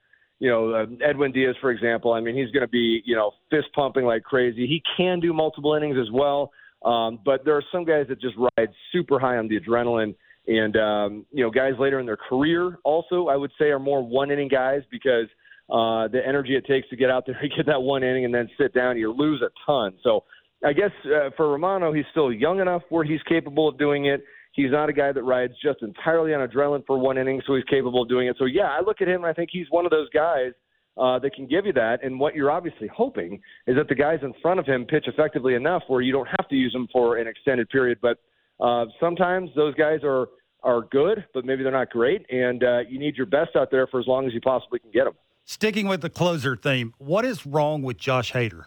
[0.41, 2.13] You know, uh, Edwin Diaz, for example.
[2.13, 4.65] I mean, he's going to be, you know, fist pumping like crazy.
[4.65, 6.51] He can do multiple innings as well,
[6.83, 10.15] um, but there are some guys that just ride super high on the adrenaline.
[10.47, 14.03] And um, you know, guys later in their career also, I would say, are more
[14.03, 15.27] one inning guys because
[15.69, 18.33] uh, the energy it takes to get out there and get that one inning and
[18.33, 19.93] then sit down, you lose a ton.
[20.01, 20.23] So
[20.65, 24.23] I guess uh, for Romano, he's still young enough where he's capable of doing it.
[24.53, 27.63] He's not a guy that rides just entirely on adrenaline for one inning, so he's
[27.65, 28.35] capable of doing it.
[28.37, 30.51] So yeah, I look at him and I think he's one of those guys
[30.97, 32.03] uh, that can give you that.
[32.03, 35.55] And what you're obviously hoping is that the guys in front of him pitch effectively
[35.55, 37.99] enough where you don't have to use them for an extended period.
[38.01, 38.17] But
[38.59, 40.27] uh, sometimes those guys are
[40.63, 43.87] are good, but maybe they're not great, and uh, you need your best out there
[43.87, 45.13] for as long as you possibly can get them.
[45.43, 48.65] Sticking with the closer theme, what is wrong with Josh Hader?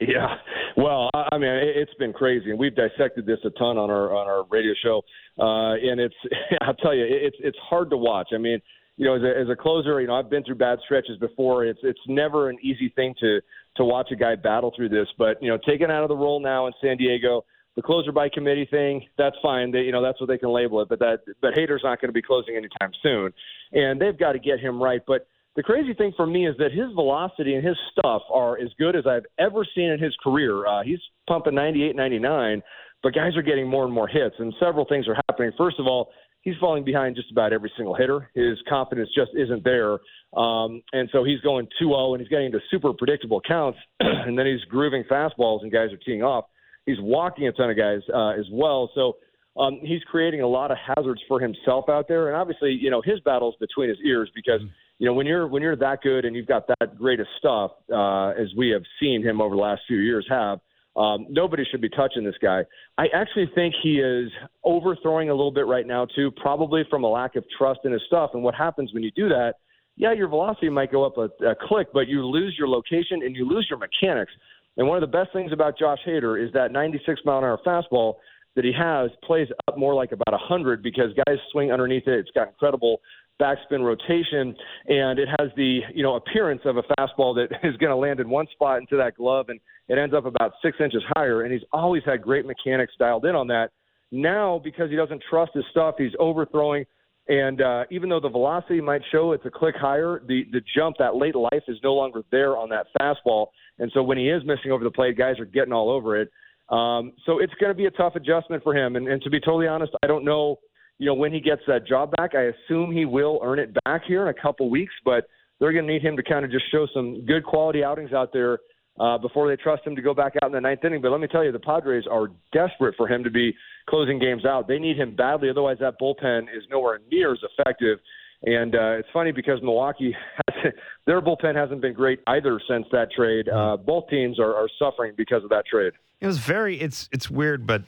[0.00, 0.34] Yeah,
[0.76, 4.14] well, I mean, it- it's been crazy, and we've dissected this a ton on our
[4.14, 5.02] on our radio show.
[5.38, 6.14] Uh, and it's,
[6.62, 8.28] I'll tell you, it's it's hard to watch.
[8.34, 8.60] I mean,
[8.96, 11.64] you know, as a, as a closer, you know, I've been through bad stretches before.
[11.64, 13.40] It's it's never an easy thing to
[13.76, 15.06] to watch a guy battle through this.
[15.18, 17.44] But you know, taken out of the role now in San Diego,
[17.76, 19.70] the closer by committee thing, that's fine.
[19.72, 20.88] They, you know, that's what they can label it.
[20.88, 23.32] But that, but Hader's not going to be closing anytime soon,
[23.72, 25.00] and they've got to get him right.
[25.06, 25.26] But
[25.56, 28.96] the crazy thing for me is that his velocity and his stuff are as good
[28.96, 30.66] as I've ever seen in his career.
[30.66, 30.98] Uh, he's
[31.28, 32.62] pumping 98, 99,
[33.02, 35.52] but guys are getting more and more hits, and several things are happening.
[35.56, 36.10] First of all,
[36.42, 38.30] he's falling behind just about every single hitter.
[38.34, 39.98] His confidence just isn't there.
[40.36, 43.78] Um, and so he's going 2 0 and he's getting into super predictable counts.
[44.00, 46.46] and then he's grooving fastballs and guys are teeing off.
[46.86, 48.90] He's walking a ton of guys uh, as well.
[48.94, 49.16] So
[49.56, 52.28] um, he's creating a lot of hazards for himself out there.
[52.28, 54.60] And obviously, you know, his battle's between his ears because.
[54.60, 57.26] Mm-hmm you know, when you're when you're that good and you've got that great of
[57.38, 60.60] stuff, uh, as we have seen him over the last few years have,
[60.96, 62.62] um, nobody should be touching this guy.
[62.96, 64.30] I actually think he is
[64.62, 68.02] overthrowing a little bit right now too, probably from a lack of trust in his
[68.06, 68.30] stuff.
[68.34, 69.54] And what happens when you do that?
[69.96, 73.34] Yeah, your velocity might go up a, a click, but you lose your location and
[73.34, 74.32] you lose your mechanics.
[74.76, 77.60] And one of the best things about Josh Hader is that 96 mile an hour
[77.64, 78.14] fastball
[78.56, 82.18] that he has plays up more like about 100 because guys swing underneath it.
[82.18, 83.00] It's got incredible
[83.40, 84.54] backspin rotation,
[84.86, 88.20] and it has the you know appearance of a fastball that is going to land
[88.20, 91.42] in one spot into that glove, and it ends up about six inches higher.
[91.42, 93.70] And he's always had great mechanics dialed in on that.
[94.10, 96.84] Now, because he doesn't trust his stuff, he's overthrowing.
[97.26, 100.96] And uh, even though the velocity might show it's a click higher, the the jump,
[100.98, 103.46] that late life, is no longer there on that fastball.
[103.78, 106.30] And so when he is missing over the plate, guys are getting all over it.
[106.68, 108.96] Um, so it's going to be a tough adjustment for him.
[108.96, 110.58] And, and to be totally honest, I don't know
[110.98, 114.02] you know, when he gets that job back, I assume he will earn it back
[114.06, 115.26] here in a couple weeks, but
[115.58, 118.32] they're going to need him to kind of just show some good quality outings out
[118.32, 118.58] there
[119.00, 121.02] uh, before they trust him to go back out in the ninth inning.
[121.02, 123.54] But let me tell you, the Padres are desperate for him to be
[123.88, 124.68] closing games out.
[124.68, 127.98] They need him badly, otherwise that bullpen is nowhere near as effective.
[128.44, 130.14] And uh, it's funny because Milwaukee,
[130.48, 130.72] has,
[131.06, 133.48] their bullpen hasn't been great either since that trade.
[133.48, 135.92] Uh, both teams are, are suffering because of that trade.
[136.20, 137.82] It was very, it's it's weird, but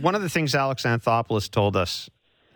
[0.00, 2.08] one of the things Alex Anthopoulos told us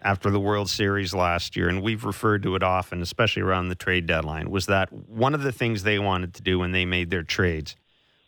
[0.03, 3.75] after the World Series last year, and we've referred to it often, especially around the
[3.75, 7.11] trade deadline, was that one of the things they wanted to do when they made
[7.11, 7.77] their trades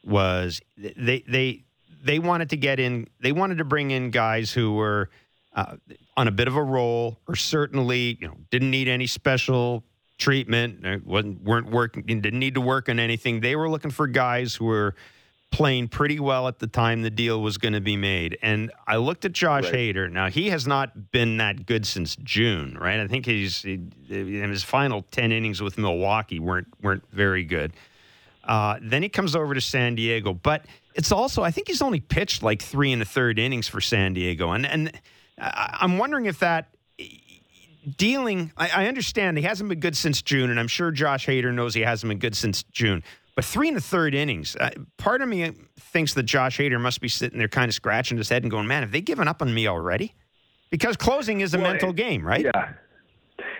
[0.04, 1.64] was they they
[2.02, 5.10] they wanted to get in, they wanted to bring in guys who were
[5.54, 5.76] uh,
[6.16, 9.84] on a bit of a roll, or certainly you know didn't need any special
[10.18, 13.40] treatment, uh, wasn't weren't working, didn't need to work on anything.
[13.40, 14.94] They were looking for guys who were
[15.50, 18.38] playing pretty well at the time the deal was going to be made.
[18.40, 19.74] And I looked at Josh right.
[19.74, 20.10] Hader.
[20.10, 23.00] Now he has not been that good since June, right?
[23.00, 27.72] I think he's he, in his final ten innings with Milwaukee weren't weren't very good.
[28.44, 32.00] Uh, then he comes over to San Diego, but it's also I think he's only
[32.00, 34.92] pitched like three and a third innings for San Diego, and and
[35.38, 36.68] I'm wondering if that
[37.96, 38.52] dealing.
[38.56, 41.74] I, I understand he hasn't been good since June, and I'm sure Josh Hader knows
[41.74, 43.02] he hasn't been good since June.
[43.36, 44.56] But three and a third innings.
[44.56, 48.18] Uh, part of me thinks that Josh Hader must be sitting there kind of scratching
[48.18, 50.14] his head and going, man, have they given up on me already?
[50.70, 52.44] Because closing is a well, mental game, right?
[52.44, 52.72] Yeah.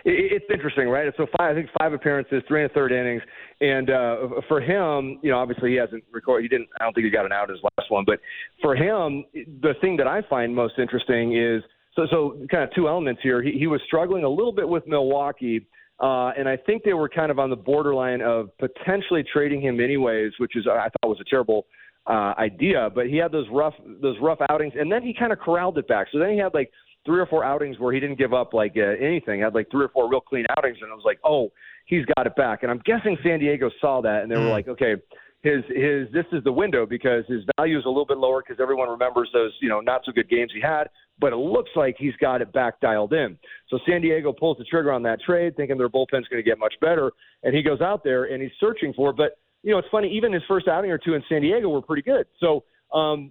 [0.05, 1.13] It's interesting, right?
[1.17, 3.23] So five, I think five appearances, three and a third innings,
[3.61, 4.17] and uh,
[4.49, 6.45] for him, you know, obviously he hasn't recorded.
[6.45, 6.71] He didn't.
[6.81, 8.05] I don't think he got an out in his last one.
[8.07, 8.21] But
[8.63, 11.63] for him, the thing that I find most interesting is
[11.95, 13.43] so so kind of two elements here.
[13.43, 15.67] He, he was struggling a little bit with Milwaukee
[16.01, 19.81] uh, and I think they were kind of on the borderline of potentially trading him
[19.81, 21.67] anyways, which is I thought was a terrible
[22.07, 22.89] uh, idea.
[22.95, 25.87] But he had those rough those rough outings, and then he kind of corralled it
[25.89, 26.07] back.
[26.11, 26.71] So then he had like
[27.05, 29.37] three or four outings where he didn't give up like uh, anything.
[29.37, 31.53] He had like three or four real clean outings, and I was like, oh,
[31.87, 32.63] he's got it back.
[32.63, 34.51] And I'm guessing San Diego saw that, and they were mm.
[34.51, 34.95] like, okay,
[35.43, 38.61] his his this is the window because his value is a little bit lower because
[38.61, 40.89] everyone remembers those you know not so good games he had
[41.21, 43.39] but it looks like he's got it back dialed in.
[43.69, 46.59] So San Diego pulls the trigger on that trade, thinking their bullpen's going to get
[46.59, 47.13] much better,
[47.43, 49.13] and he goes out there and he's searching for.
[49.13, 50.11] But you know, it's funny.
[50.13, 52.27] Even his first outing or two in San Diego were pretty good.
[52.41, 52.65] So
[52.97, 53.31] um,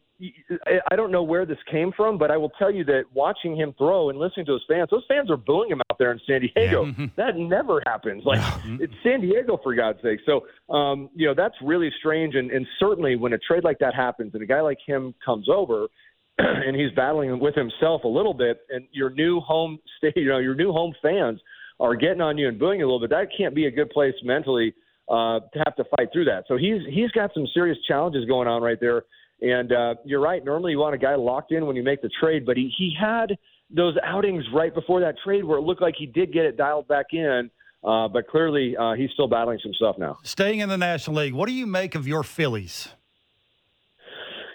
[0.91, 3.74] I don't know where this came from, but I will tell you that watching him
[3.78, 6.41] throw and listening to his fans, those fans are booing him out there in San
[6.41, 6.86] Diego.
[6.86, 6.91] Yeah.
[6.91, 7.05] Mm-hmm.
[7.15, 8.24] That never happens.
[8.26, 8.41] Like
[8.80, 10.20] it's San Diego for God's sake.
[10.26, 13.95] So um, you know that's really strange, and, and certainly when a trade like that
[13.95, 15.88] happens and a guy like him comes over
[16.38, 18.61] and he's battling with himself a little bit.
[18.70, 21.39] And your new home state, you know, your new home fans
[21.80, 23.09] are getting on you and booing you a little bit.
[23.09, 24.74] That can't be a good place mentally
[25.09, 26.43] uh, to have to fight through that.
[26.47, 29.03] So he's he's got some serious challenges going on right there.
[29.42, 30.44] And uh, you're right.
[30.44, 32.94] Normally you want a guy locked in when you make the trade, but he he
[33.00, 33.38] had
[33.70, 36.88] those outings right before that trade where it looked like he did get it dialed
[36.88, 37.50] back in.
[37.84, 40.18] Uh, but clearly, uh, he's still battling some stuff now.
[40.24, 42.90] Staying in the National League, what do you make of your Phillies?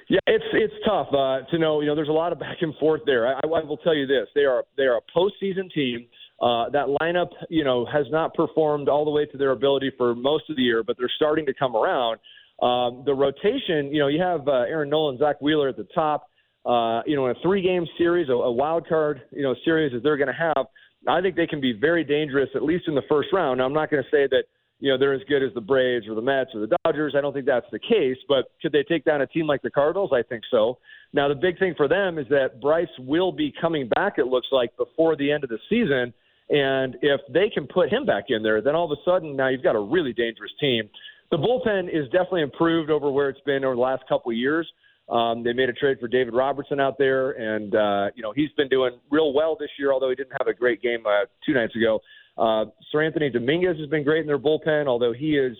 [0.08, 1.80] Yeah, it's it's tough uh, to know.
[1.80, 3.26] You know, there's a lot of back and forth there.
[3.26, 6.06] I, I will tell you this: they are they are a postseason team.
[6.42, 10.14] Uh, that lineup, you know, has not performed all the way to their ability for
[10.14, 12.18] most of the year, but they're starting to come around.
[12.62, 16.28] Um, the rotation, you know, you have uh, Aaron Nolan, Zack Wheeler at the top.
[16.64, 20.02] Uh, you know, in a three-game series, a, a wild card, you know, series as
[20.02, 20.66] they're going to have,
[21.06, 23.58] I think they can be very dangerous, at least in the first round.
[23.58, 24.44] Now, I'm not going to say that
[24.80, 27.14] you know they're as good as the Braves or the Mets or the Dodgers.
[27.16, 29.70] I don't think that's the case, but could they take down a team like the
[29.70, 30.10] Cardinals?
[30.12, 30.78] I think so.
[31.12, 34.14] Now, the big thing for them is that Bryce will be coming back.
[34.18, 36.12] It looks like before the end of the season.
[36.50, 39.48] And if they can put him back in there, then all of a sudden now
[39.48, 40.90] you've got a really dangerous team.
[41.30, 44.70] The bullpen is definitely improved over where it's been over the last couple of years.
[45.08, 48.50] Um, they made a trade for David Robertson out there, and uh, you know he's
[48.56, 49.92] been doing real well this year.
[49.92, 52.00] Although he didn't have a great game uh, two nights ago.
[52.38, 55.56] Uh, Seranthony Dominguez has been great in their bullpen, although he is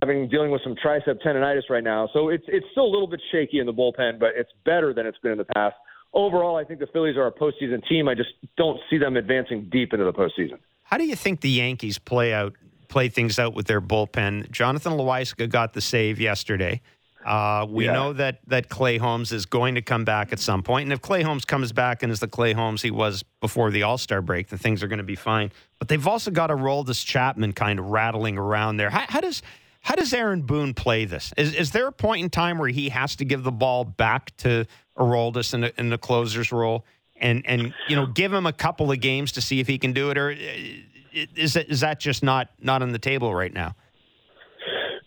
[0.00, 2.08] having dealing with some tricep tendonitis right now.
[2.12, 5.06] So it's it's still a little bit shaky in the bullpen, but it's better than
[5.06, 5.74] it's been in the past
[6.12, 8.08] overall, I think the Phillies are a postseason team.
[8.08, 10.58] I just don't see them advancing deep into the postseason.
[10.82, 12.54] How do you think the Yankees play out,
[12.88, 14.50] play things out with their bullpen?
[14.50, 16.80] Jonathan Loáisiga got the save yesterday.
[17.24, 17.92] Uh, we yeah.
[17.92, 21.02] know that that Clay Holmes is going to come back at some point, and if
[21.02, 24.22] Clay Holmes comes back and is the Clay Holmes he was before the All Star
[24.22, 25.50] break, then things are going to be fine.
[25.78, 28.88] But they've also got Aroldis Chapman kind of rattling around there.
[28.88, 29.42] How, how does
[29.80, 31.32] how does Aaron Boone play this?
[31.36, 34.36] Is, is there a point in time where he has to give the ball back
[34.38, 34.66] to
[34.96, 36.84] Aroldis in the, in the closer's role
[37.20, 39.92] and, and you know give him a couple of games to see if he can
[39.92, 40.36] do it, or uh,
[41.12, 43.74] is that, is that just not not on the table right now?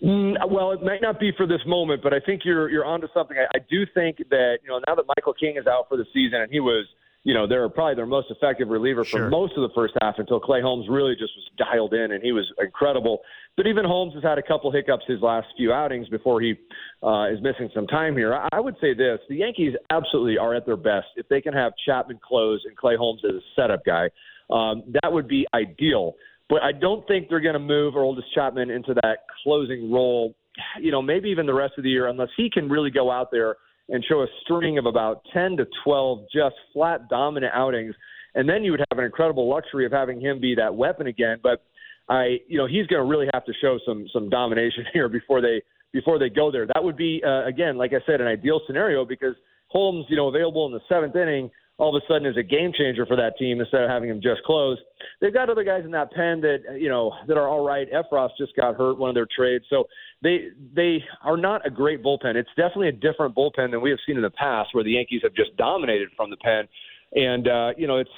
[0.04, 3.08] Mm, well, it might not be for this moment, but I think you're you're onto
[3.14, 3.38] something.
[3.38, 6.06] I, I do think that you know now that Michael King is out for the
[6.14, 6.86] season and he was
[7.24, 10.40] you know, they're probably their most effective reliever for most of the first half until
[10.40, 13.20] Clay Holmes really just was dialed in and he was incredible.
[13.56, 16.56] But even Holmes has had a couple hiccups his last few outings before he
[17.04, 18.34] uh, is missing some time here.
[18.34, 21.54] I, I would say this: the Yankees absolutely are at their best if they can
[21.54, 24.10] have Chapman close and Clay Holmes as a setup guy.
[24.52, 26.16] Um, that would be ideal.
[26.50, 30.36] But I don't think they're going to move Aroldis Chapman into that closing role.
[30.80, 33.32] You know, maybe even the rest of the year, unless he can really go out
[33.32, 33.56] there
[33.88, 37.96] and show a string of about 10 to 12 just flat dominant outings.
[38.36, 41.38] And then you would have an incredible luxury of having him be that weapon again.
[41.42, 41.64] But
[42.10, 45.42] I, you know, he's going to really have to show some some domination here before
[45.42, 45.62] they
[45.94, 46.66] before they go there.
[46.68, 49.36] That would be uh, again, like I said, an ideal scenario because
[49.68, 51.50] Holmes, you know, available in the seventh inning,
[51.82, 54.22] all of a sudden is a game changer for that team instead of having him
[54.22, 54.78] just close.
[55.20, 57.88] They've got other guys in that pen that you know that are all right.
[57.92, 59.86] Effross just got hurt, one of their trades, so
[60.22, 62.36] they they are not a great bullpen.
[62.36, 65.22] It's definitely a different bullpen than we have seen in the past, where the Yankees
[65.24, 66.68] have just dominated from the pen.
[67.14, 68.12] And uh, you know, it's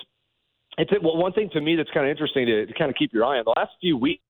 [0.77, 3.13] it's well, one thing to me that's kind of interesting to, to kind of keep
[3.13, 3.45] your eye on.
[3.45, 4.23] The last few weeks,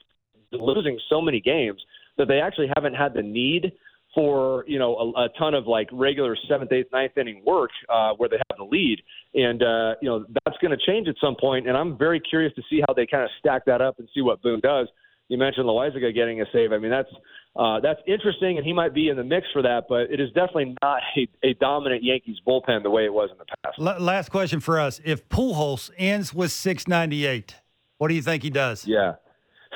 [0.51, 1.81] losing so many games
[2.19, 3.71] that they actually haven't had the need
[4.13, 8.11] for you know a, a ton of like regular seventh, eighth, ninth inning work uh,
[8.17, 9.01] where they have the lead,
[9.33, 11.67] and uh, you know that's going to change at some point.
[11.67, 14.21] And I'm very curious to see how they kind of stack that up and see
[14.21, 14.87] what Boone does.
[15.29, 16.71] You mentioned Loáisiga getting a save.
[16.71, 17.09] I mean that's
[17.55, 19.85] uh, that's interesting, and he might be in the mix for that.
[19.87, 23.37] But it is definitely not a, a dominant Yankees bullpen the way it was in
[23.37, 23.79] the past.
[23.79, 27.55] L- last question for us: If Pujols ends with 698,
[27.97, 28.85] what do you think he does?
[28.87, 29.13] Yeah.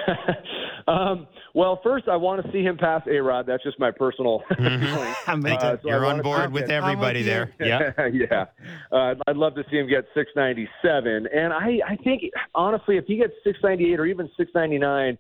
[0.88, 3.46] um, well, first, I want to see him pass A Rod.
[3.46, 5.46] That's just my personal mm-hmm.
[5.46, 7.54] uh, so You're on board with everybody there.
[7.60, 7.92] Yeah.
[8.14, 8.46] yeah.
[8.92, 11.28] Uh, I'd love to see him get 697.
[11.34, 12.24] And I, I think,
[12.56, 15.18] honestly, if he gets 698 or even 699,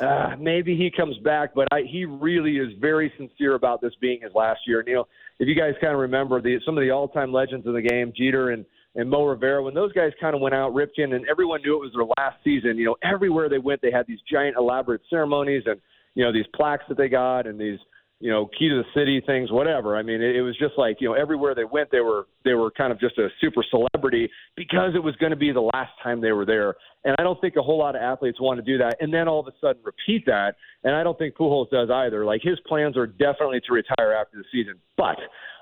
[0.00, 1.54] uh, maybe he comes back.
[1.54, 4.80] But I, he really is very sincere about this being his last year.
[4.80, 5.08] And, you know,
[5.38, 7.82] if you guys kind of remember the, some of the all time legends of the
[7.82, 11.26] game, Jeter and and Mo Rivera, when those guys kind of went out, Ripken, and
[11.30, 14.20] everyone knew it was their last season, you know, everywhere they went, they had these
[14.30, 15.80] giant elaborate ceremonies and,
[16.14, 17.78] you know, these plaques that they got and these,
[18.20, 19.94] you know, key to the city things, whatever.
[19.94, 22.54] I mean, it, it was just like, you know, everywhere they went, they were, they
[22.54, 25.92] were kind of just a super celebrity because it was going to be the last
[26.02, 26.74] time they were there.
[27.04, 28.96] And I don't think a whole lot of athletes want to do that.
[29.00, 30.54] And then all of a sudden repeat that.
[30.84, 32.24] And I don't think Pujols does either.
[32.24, 34.76] Like his plans are definitely to retire after the season.
[34.96, 35.18] But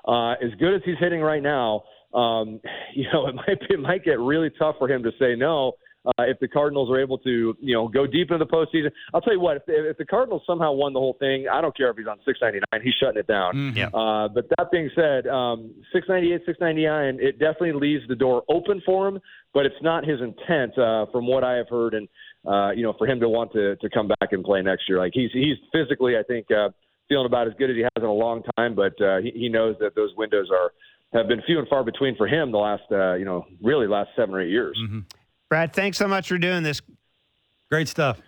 [0.09, 1.83] uh, as good as he's hitting right now,
[2.15, 2.59] um,
[2.95, 5.73] you know, it might be, it might get really tough for him to say no
[6.05, 8.91] uh, if the Cardinals are able to, you know, go deep into the postseason.
[9.13, 11.75] I'll tell you what, if, if the Cardinals somehow won the whole thing, I don't
[11.75, 13.53] care if he's on 699, he's shutting it down.
[13.53, 13.77] Mm-hmm.
[13.77, 13.87] Yeah.
[13.87, 19.07] Uh, but that being said, um, 698, 699, it definitely leaves the door open for
[19.07, 19.19] him,
[19.53, 22.07] but it's not his intent, uh, from what I have heard, and
[22.47, 24.99] uh, you know, for him to want to to come back and play next year.
[24.99, 26.47] Like he's he's physically, I think.
[26.51, 26.69] Uh,
[27.07, 29.47] feeling about as good as he has in a long time, but uh, he, he
[29.47, 30.71] knows that those windows are
[31.15, 34.09] have been few and far between for him the last, uh, you know, really last
[34.15, 34.77] seven or eight years.
[34.83, 34.99] Mm-hmm.
[35.49, 36.81] Brad, thanks so much for doing this.
[37.69, 38.21] Great stuff.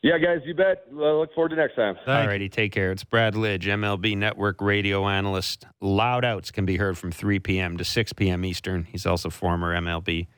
[0.00, 0.84] Yeah, guys, you bet.
[0.92, 1.96] look forward to next time.
[2.06, 2.92] All righty, take care.
[2.92, 5.66] It's Brad Lidge, MLB Network radio analyst.
[5.80, 7.76] Loud outs can be heard from 3 p.m.
[7.78, 8.44] to 6 p.m.
[8.44, 8.84] Eastern.
[8.84, 10.28] He's also former MLB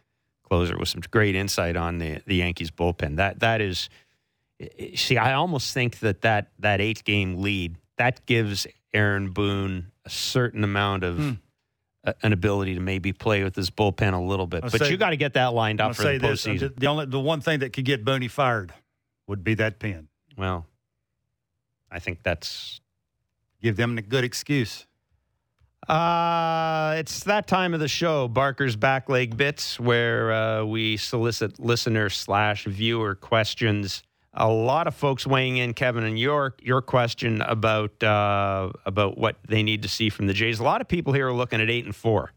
[0.48, 3.16] closer with some great insight on the the Yankees bullpen.
[3.16, 3.90] That that is,
[4.94, 10.10] see, I almost think that that that eight game lead that gives Aaron Boone a
[10.10, 11.16] certain amount of.
[11.16, 11.30] Hmm.
[12.04, 14.90] A- An ability to maybe play with his bullpen a little bit, I'll but say-
[14.90, 16.76] you got to get that lined I'll up for say the this: postseason.
[16.78, 18.72] the only the one thing that could get Booney fired
[19.26, 20.08] would be that pen.
[20.36, 20.66] Well,
[21.90, 22.80] I think that's
[23.62, 24.86] Give them a good excuse.
[25.86, 31.58] Uh, it's that time of the show, Barker's Back Leg Bits, where uh, we solicit
[31.58, 34.02] listener slash viewer questions.
[34.32, 39.36] A lot of folks weighing in, Kevin, and your your question about uh, about what
[39.48, 40.60] they need to see from the Jays.
[40.60, 42.32] A lot of people here are looking at eight and four.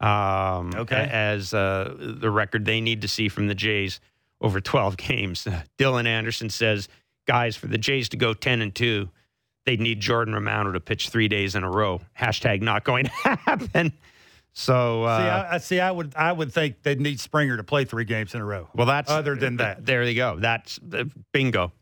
[0.00, 1.08] Um, Okay.
[1.10, 4.00] as uh, the record they need to see from the Jays
[4.40, 5.46] over twelve games.
[5.78, 6.88] Dylan Anderson says,
[7.26, 9.08] guys, for the Jays to go ten and two,
[9.64, 12.00] they'd need Jordan Romano to pitch three days in a row.
[12.18, 13.10] Hashtag not going to
[13.46, 13.92] happen.
[14.52, 15.80] So, uh, see, I, I see.
[15.80, 18.68] I would I would think they'd need Springer to play three games in a row.
[18.74, 19.84] well, that's other than that.
[19.86, 20.36] There you go.
[20.38, 21.72] That's uh, bingo.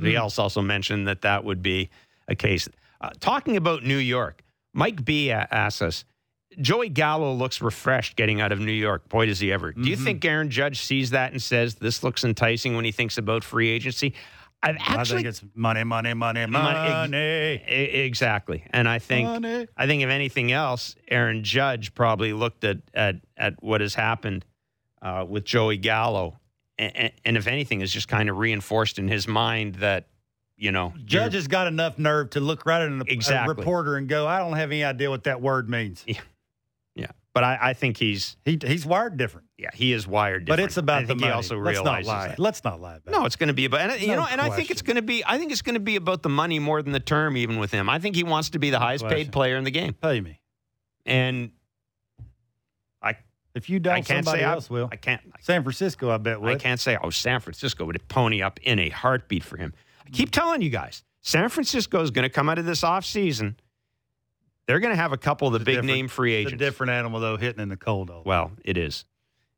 [0.00, 0.14] He Mm.
[0.16, 1.90] else also mentioned that that would be
[2.28, 2.68] a case.
[3.00, 6.04] Uh, talking about New York, Mike B asks us.
[6.60, 9.08] Joey Gallo looks refreshed getting out of New York.
[9.08, 9.72] Boy, does he ever.
[9.72, 10.04] Do you Mm-hmm.
[10.04, 13.68] think Aaron Judge sees that and says this looks enticing when he thinks about free
[13.70, 14.14] agency?
[14.62, 17.62] I've I think it's money, money, money, Money, money.
[17.66, 18.64] Exactly.
[18.70, 19.66] And I think Money.
[19.76, 24.44] I think if anything else, Aaron Judge probably looked at at, at what has happened
[25.00, 26.40] uh, with Joey Gallo,
[26.76, 30.08] and, and if anything, is just kind of reinforced in his mind that
[30.56, 33.52] you know Judge has got enough nerve to look right at an, Exactly.
[33.52, 36.18] a reporter and go, "I don't have any idea what that word means." Yeah,
[37.38, 40.44] but I, I think he's He he's wired different, yeah he is wired.
[40.46, 40.60] different.
[40.60, 41.26] but it's about I the money.
[41.28, 42.28] he also Let's not lie.
[42.28, 42.38] that.
[42.40, 43.26] Let's not lie about No, it.
[43.26, 45.02] it's going to be about, and you No know, and I think it's going to
[45.02, 45.22] be.
[45.24, 47.70] I think it's going to be about the money more than the term, even with
[47.70, 47.88] him.
[47.88, 50.40] I think he wants to be the highest paid player in the game, Pay me.
[51.06, 51.52] and
[53.00, 53.16] I
[53.54, 54.88] If you don't, I can't somebody say else I, will.
[54.90, 55.22] I can't.
[55.40, 56.56] San Francisco, I bet would.
[56.56, 59.72] I can't say, oh, San Francisco would pony up in a heartbeat for him.
[60.04, 60.32] I keep mm.
[60.32, 63.54] telling you guys, San Francisco is going to come out of this offseason.
[64.68, 66.52] They're going to have a couple of the big name free agents.
[66.52, 68.12] It's a different animal though, hitting in the cold.
[68.24, 69.04] Well, it is.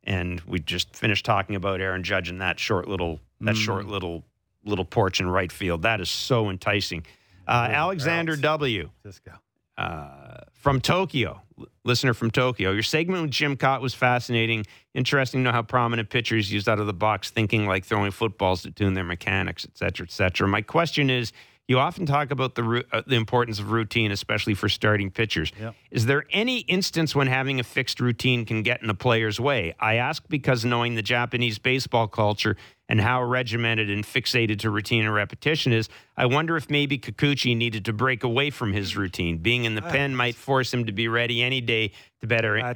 [0.04, 3.58] And we just finished talking about Aaron Judge and that short little that Mm.
[3.58, 4.24] short little
[4.64, 5.82] little porch in right field.
[5.82, 7.04] That is so enticing.
[7.48, 8.40] Uh, Alexander outs.
[8.40, 8.90] W.
[9.04, 9.32] Cisco.
[9.78, 11.40] uh, from Tokyo,
[11.84, 12.70] listener from Tokyo.
[12.70, 14.64] Your segment with Jim Kaat was fascinating.
[14.94, 18.62] Interesting to know how prominent pitchers used out of the box thinking like throwing footballs
[18.62, 20.46] to tune their mechanics, et cetera, et cetera.
[20.46, 21.32] My question is
[21.70, 25.52] you often talk about the, uh, the importance of routine, especially for starting pitchers.
[25.56, 25.76] Yep.
[25.92, 29.76] Is there any instance when having a fixed routine can get in a player's way?
[29.78, 32.56] I ask because knowing the Japanese baseball culture
[32.88, 37.56] and how regimented and fixated to routine and repetition is, I wonder if maybe Kikuchi
[37.56, 39.38] needed to break away from his routine.
[39.38, 42.74] Being in the pen might force him to be ready any day to better a-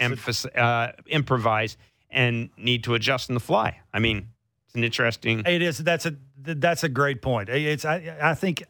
[0.56, 1.76] uh, improvise
[2.10, 3.80] and need to adjust on the fly.
[3.92, 4.28] I mean,
[4.66, 5.40] it's an interesting.
[5.44, 5.78] It is.
[5.78, 7.48] That's a that's a great point.
[7.48, 8.62] It's I I think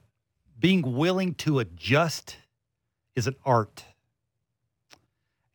[0.58, 2.36] being willing to adjust
[3.16, 3.84] is an art.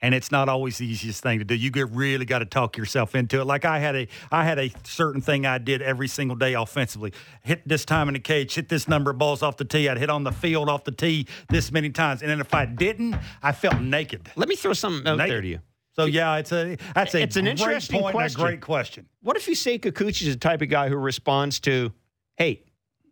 [0.02, 1.54] And it's not always the easiest thing to do.
[1.56, 3.44] You get really got to talk yourself into it.
[3.44, 7.12] Like I had a I had a certain thing I did every single day offensively.
[7.44, 9.90] Hit this time in the cage, hit this number of balls off the tee.
[9.90, 12.22] I'd hit on the field off the tee this many times.
[12.22, 14.30] And then if I didn't, I felt naked.
[14.38, 15.32] Let me throw something out Naked.
[15.34, 15.60] there to you.
[15.98, 18.40] So yeah, it's a that's a It's an interesting point question.
[18.40, 19.06] a great question.
[19.22, 21.92] What if Yusei Kikuchi's the type of guy who responds to,
[22.38, 22.64] "Hey,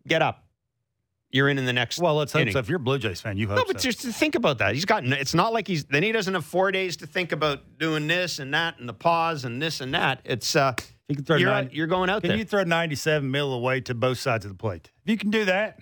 [0.07, 0.45] get up,
[1.37, 2.59] you're in in the next." Well, let's hope inning." so.
[2.59, 3.87] If you're a Blue Jays fan, you hope No, but so.
[3.87, 4.73] just to think about that.
[4.75, 5.05] He's got.
[5.05, 5.85] It's not like he's.
[5.85, 8.93] Then he doesn't have four days to think about doing this and that and the
[8.93, 10.19] pause and this and that.
[10.25, 10.55] It's.
[10.55, 10.73] uh
[11.09, 12.37] You can throw You're nine- you're going out Can there.
[12.37, 14.91] you throw 97 mil away to both sides of the plate?
[15.05, 15.79] If you can do that,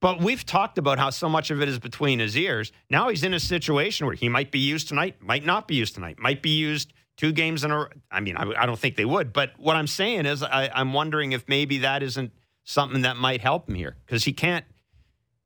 [0.00, 2.70] But we've talked about how so much of it is between his ears.
[2.88, 5.94] Now he's in a situation where he might be used tonight, might not be used
[5.94, 7.88] tonight, might be used two games in a.
[8.08, 9.32] I mean, I, I don't think they would.
[9.32, 12.30] But what I'm saying is, I, I'm wondering if maybe that isn't
[12.68, 14.64] something that might help him here because he can't.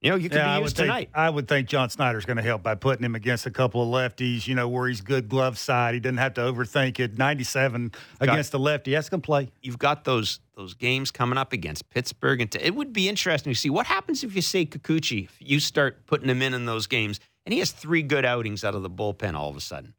[0.01, 1.11] You know, you could yeah, be used think, tonight.
[1.15, 3.89] I would think John Schneider's going to help by putting him against a couple of
[3.89, 5.95] lefties, you know, where he's good glove side.
[5.95, 7.17] He doesn't have to overthink it.
[7.17, 8.91] 97 against the lefty.
[8.91, 9.49] That's going to play.
[9.63, 13.59] You've got those those games coming up against Pittsburgh, and it would be interesting to
[13.59, 17.21] see what happens if Yusei Kikuchi, if you start putting him in in those games,
[17.47, 19.95] and he has three good outings out of the bullpen all of a sudden.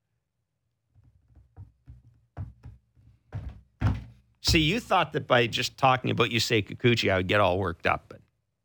[4.44, 7.88] See, you thought that by just talking about Yusei Kikuchi, I would get all worked
[7.88, 8.20] up, but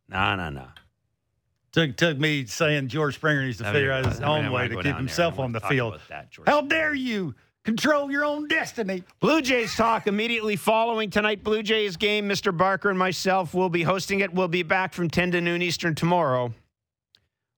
[0.09, 0.67] no, no, no.
[1.73, 4.97] Took, took me saying George Springer needs to figure out his own way to keep
[4.97, 6.01] himself on the field.
[6.09, 9.05] That, How dare you control your own destiny?
[9.21, 12.29] Blue Jays talk immediately following tonight Blue Jays game.
[12.29, 12.57] Mr.
[12.57, 14.33] Barker and myself will be hosting it.
[14.35, 16.53] We'll be back from 10 to noon Eastern tomorrow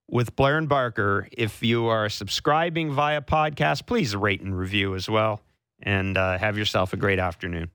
[0.07, 1.27] with Blair and Barker.
[1.31, 5.41] If you are subscribing via podcast, please rate and review as well.
[5.81, 7.71] and uh, have yourself a great afternoon.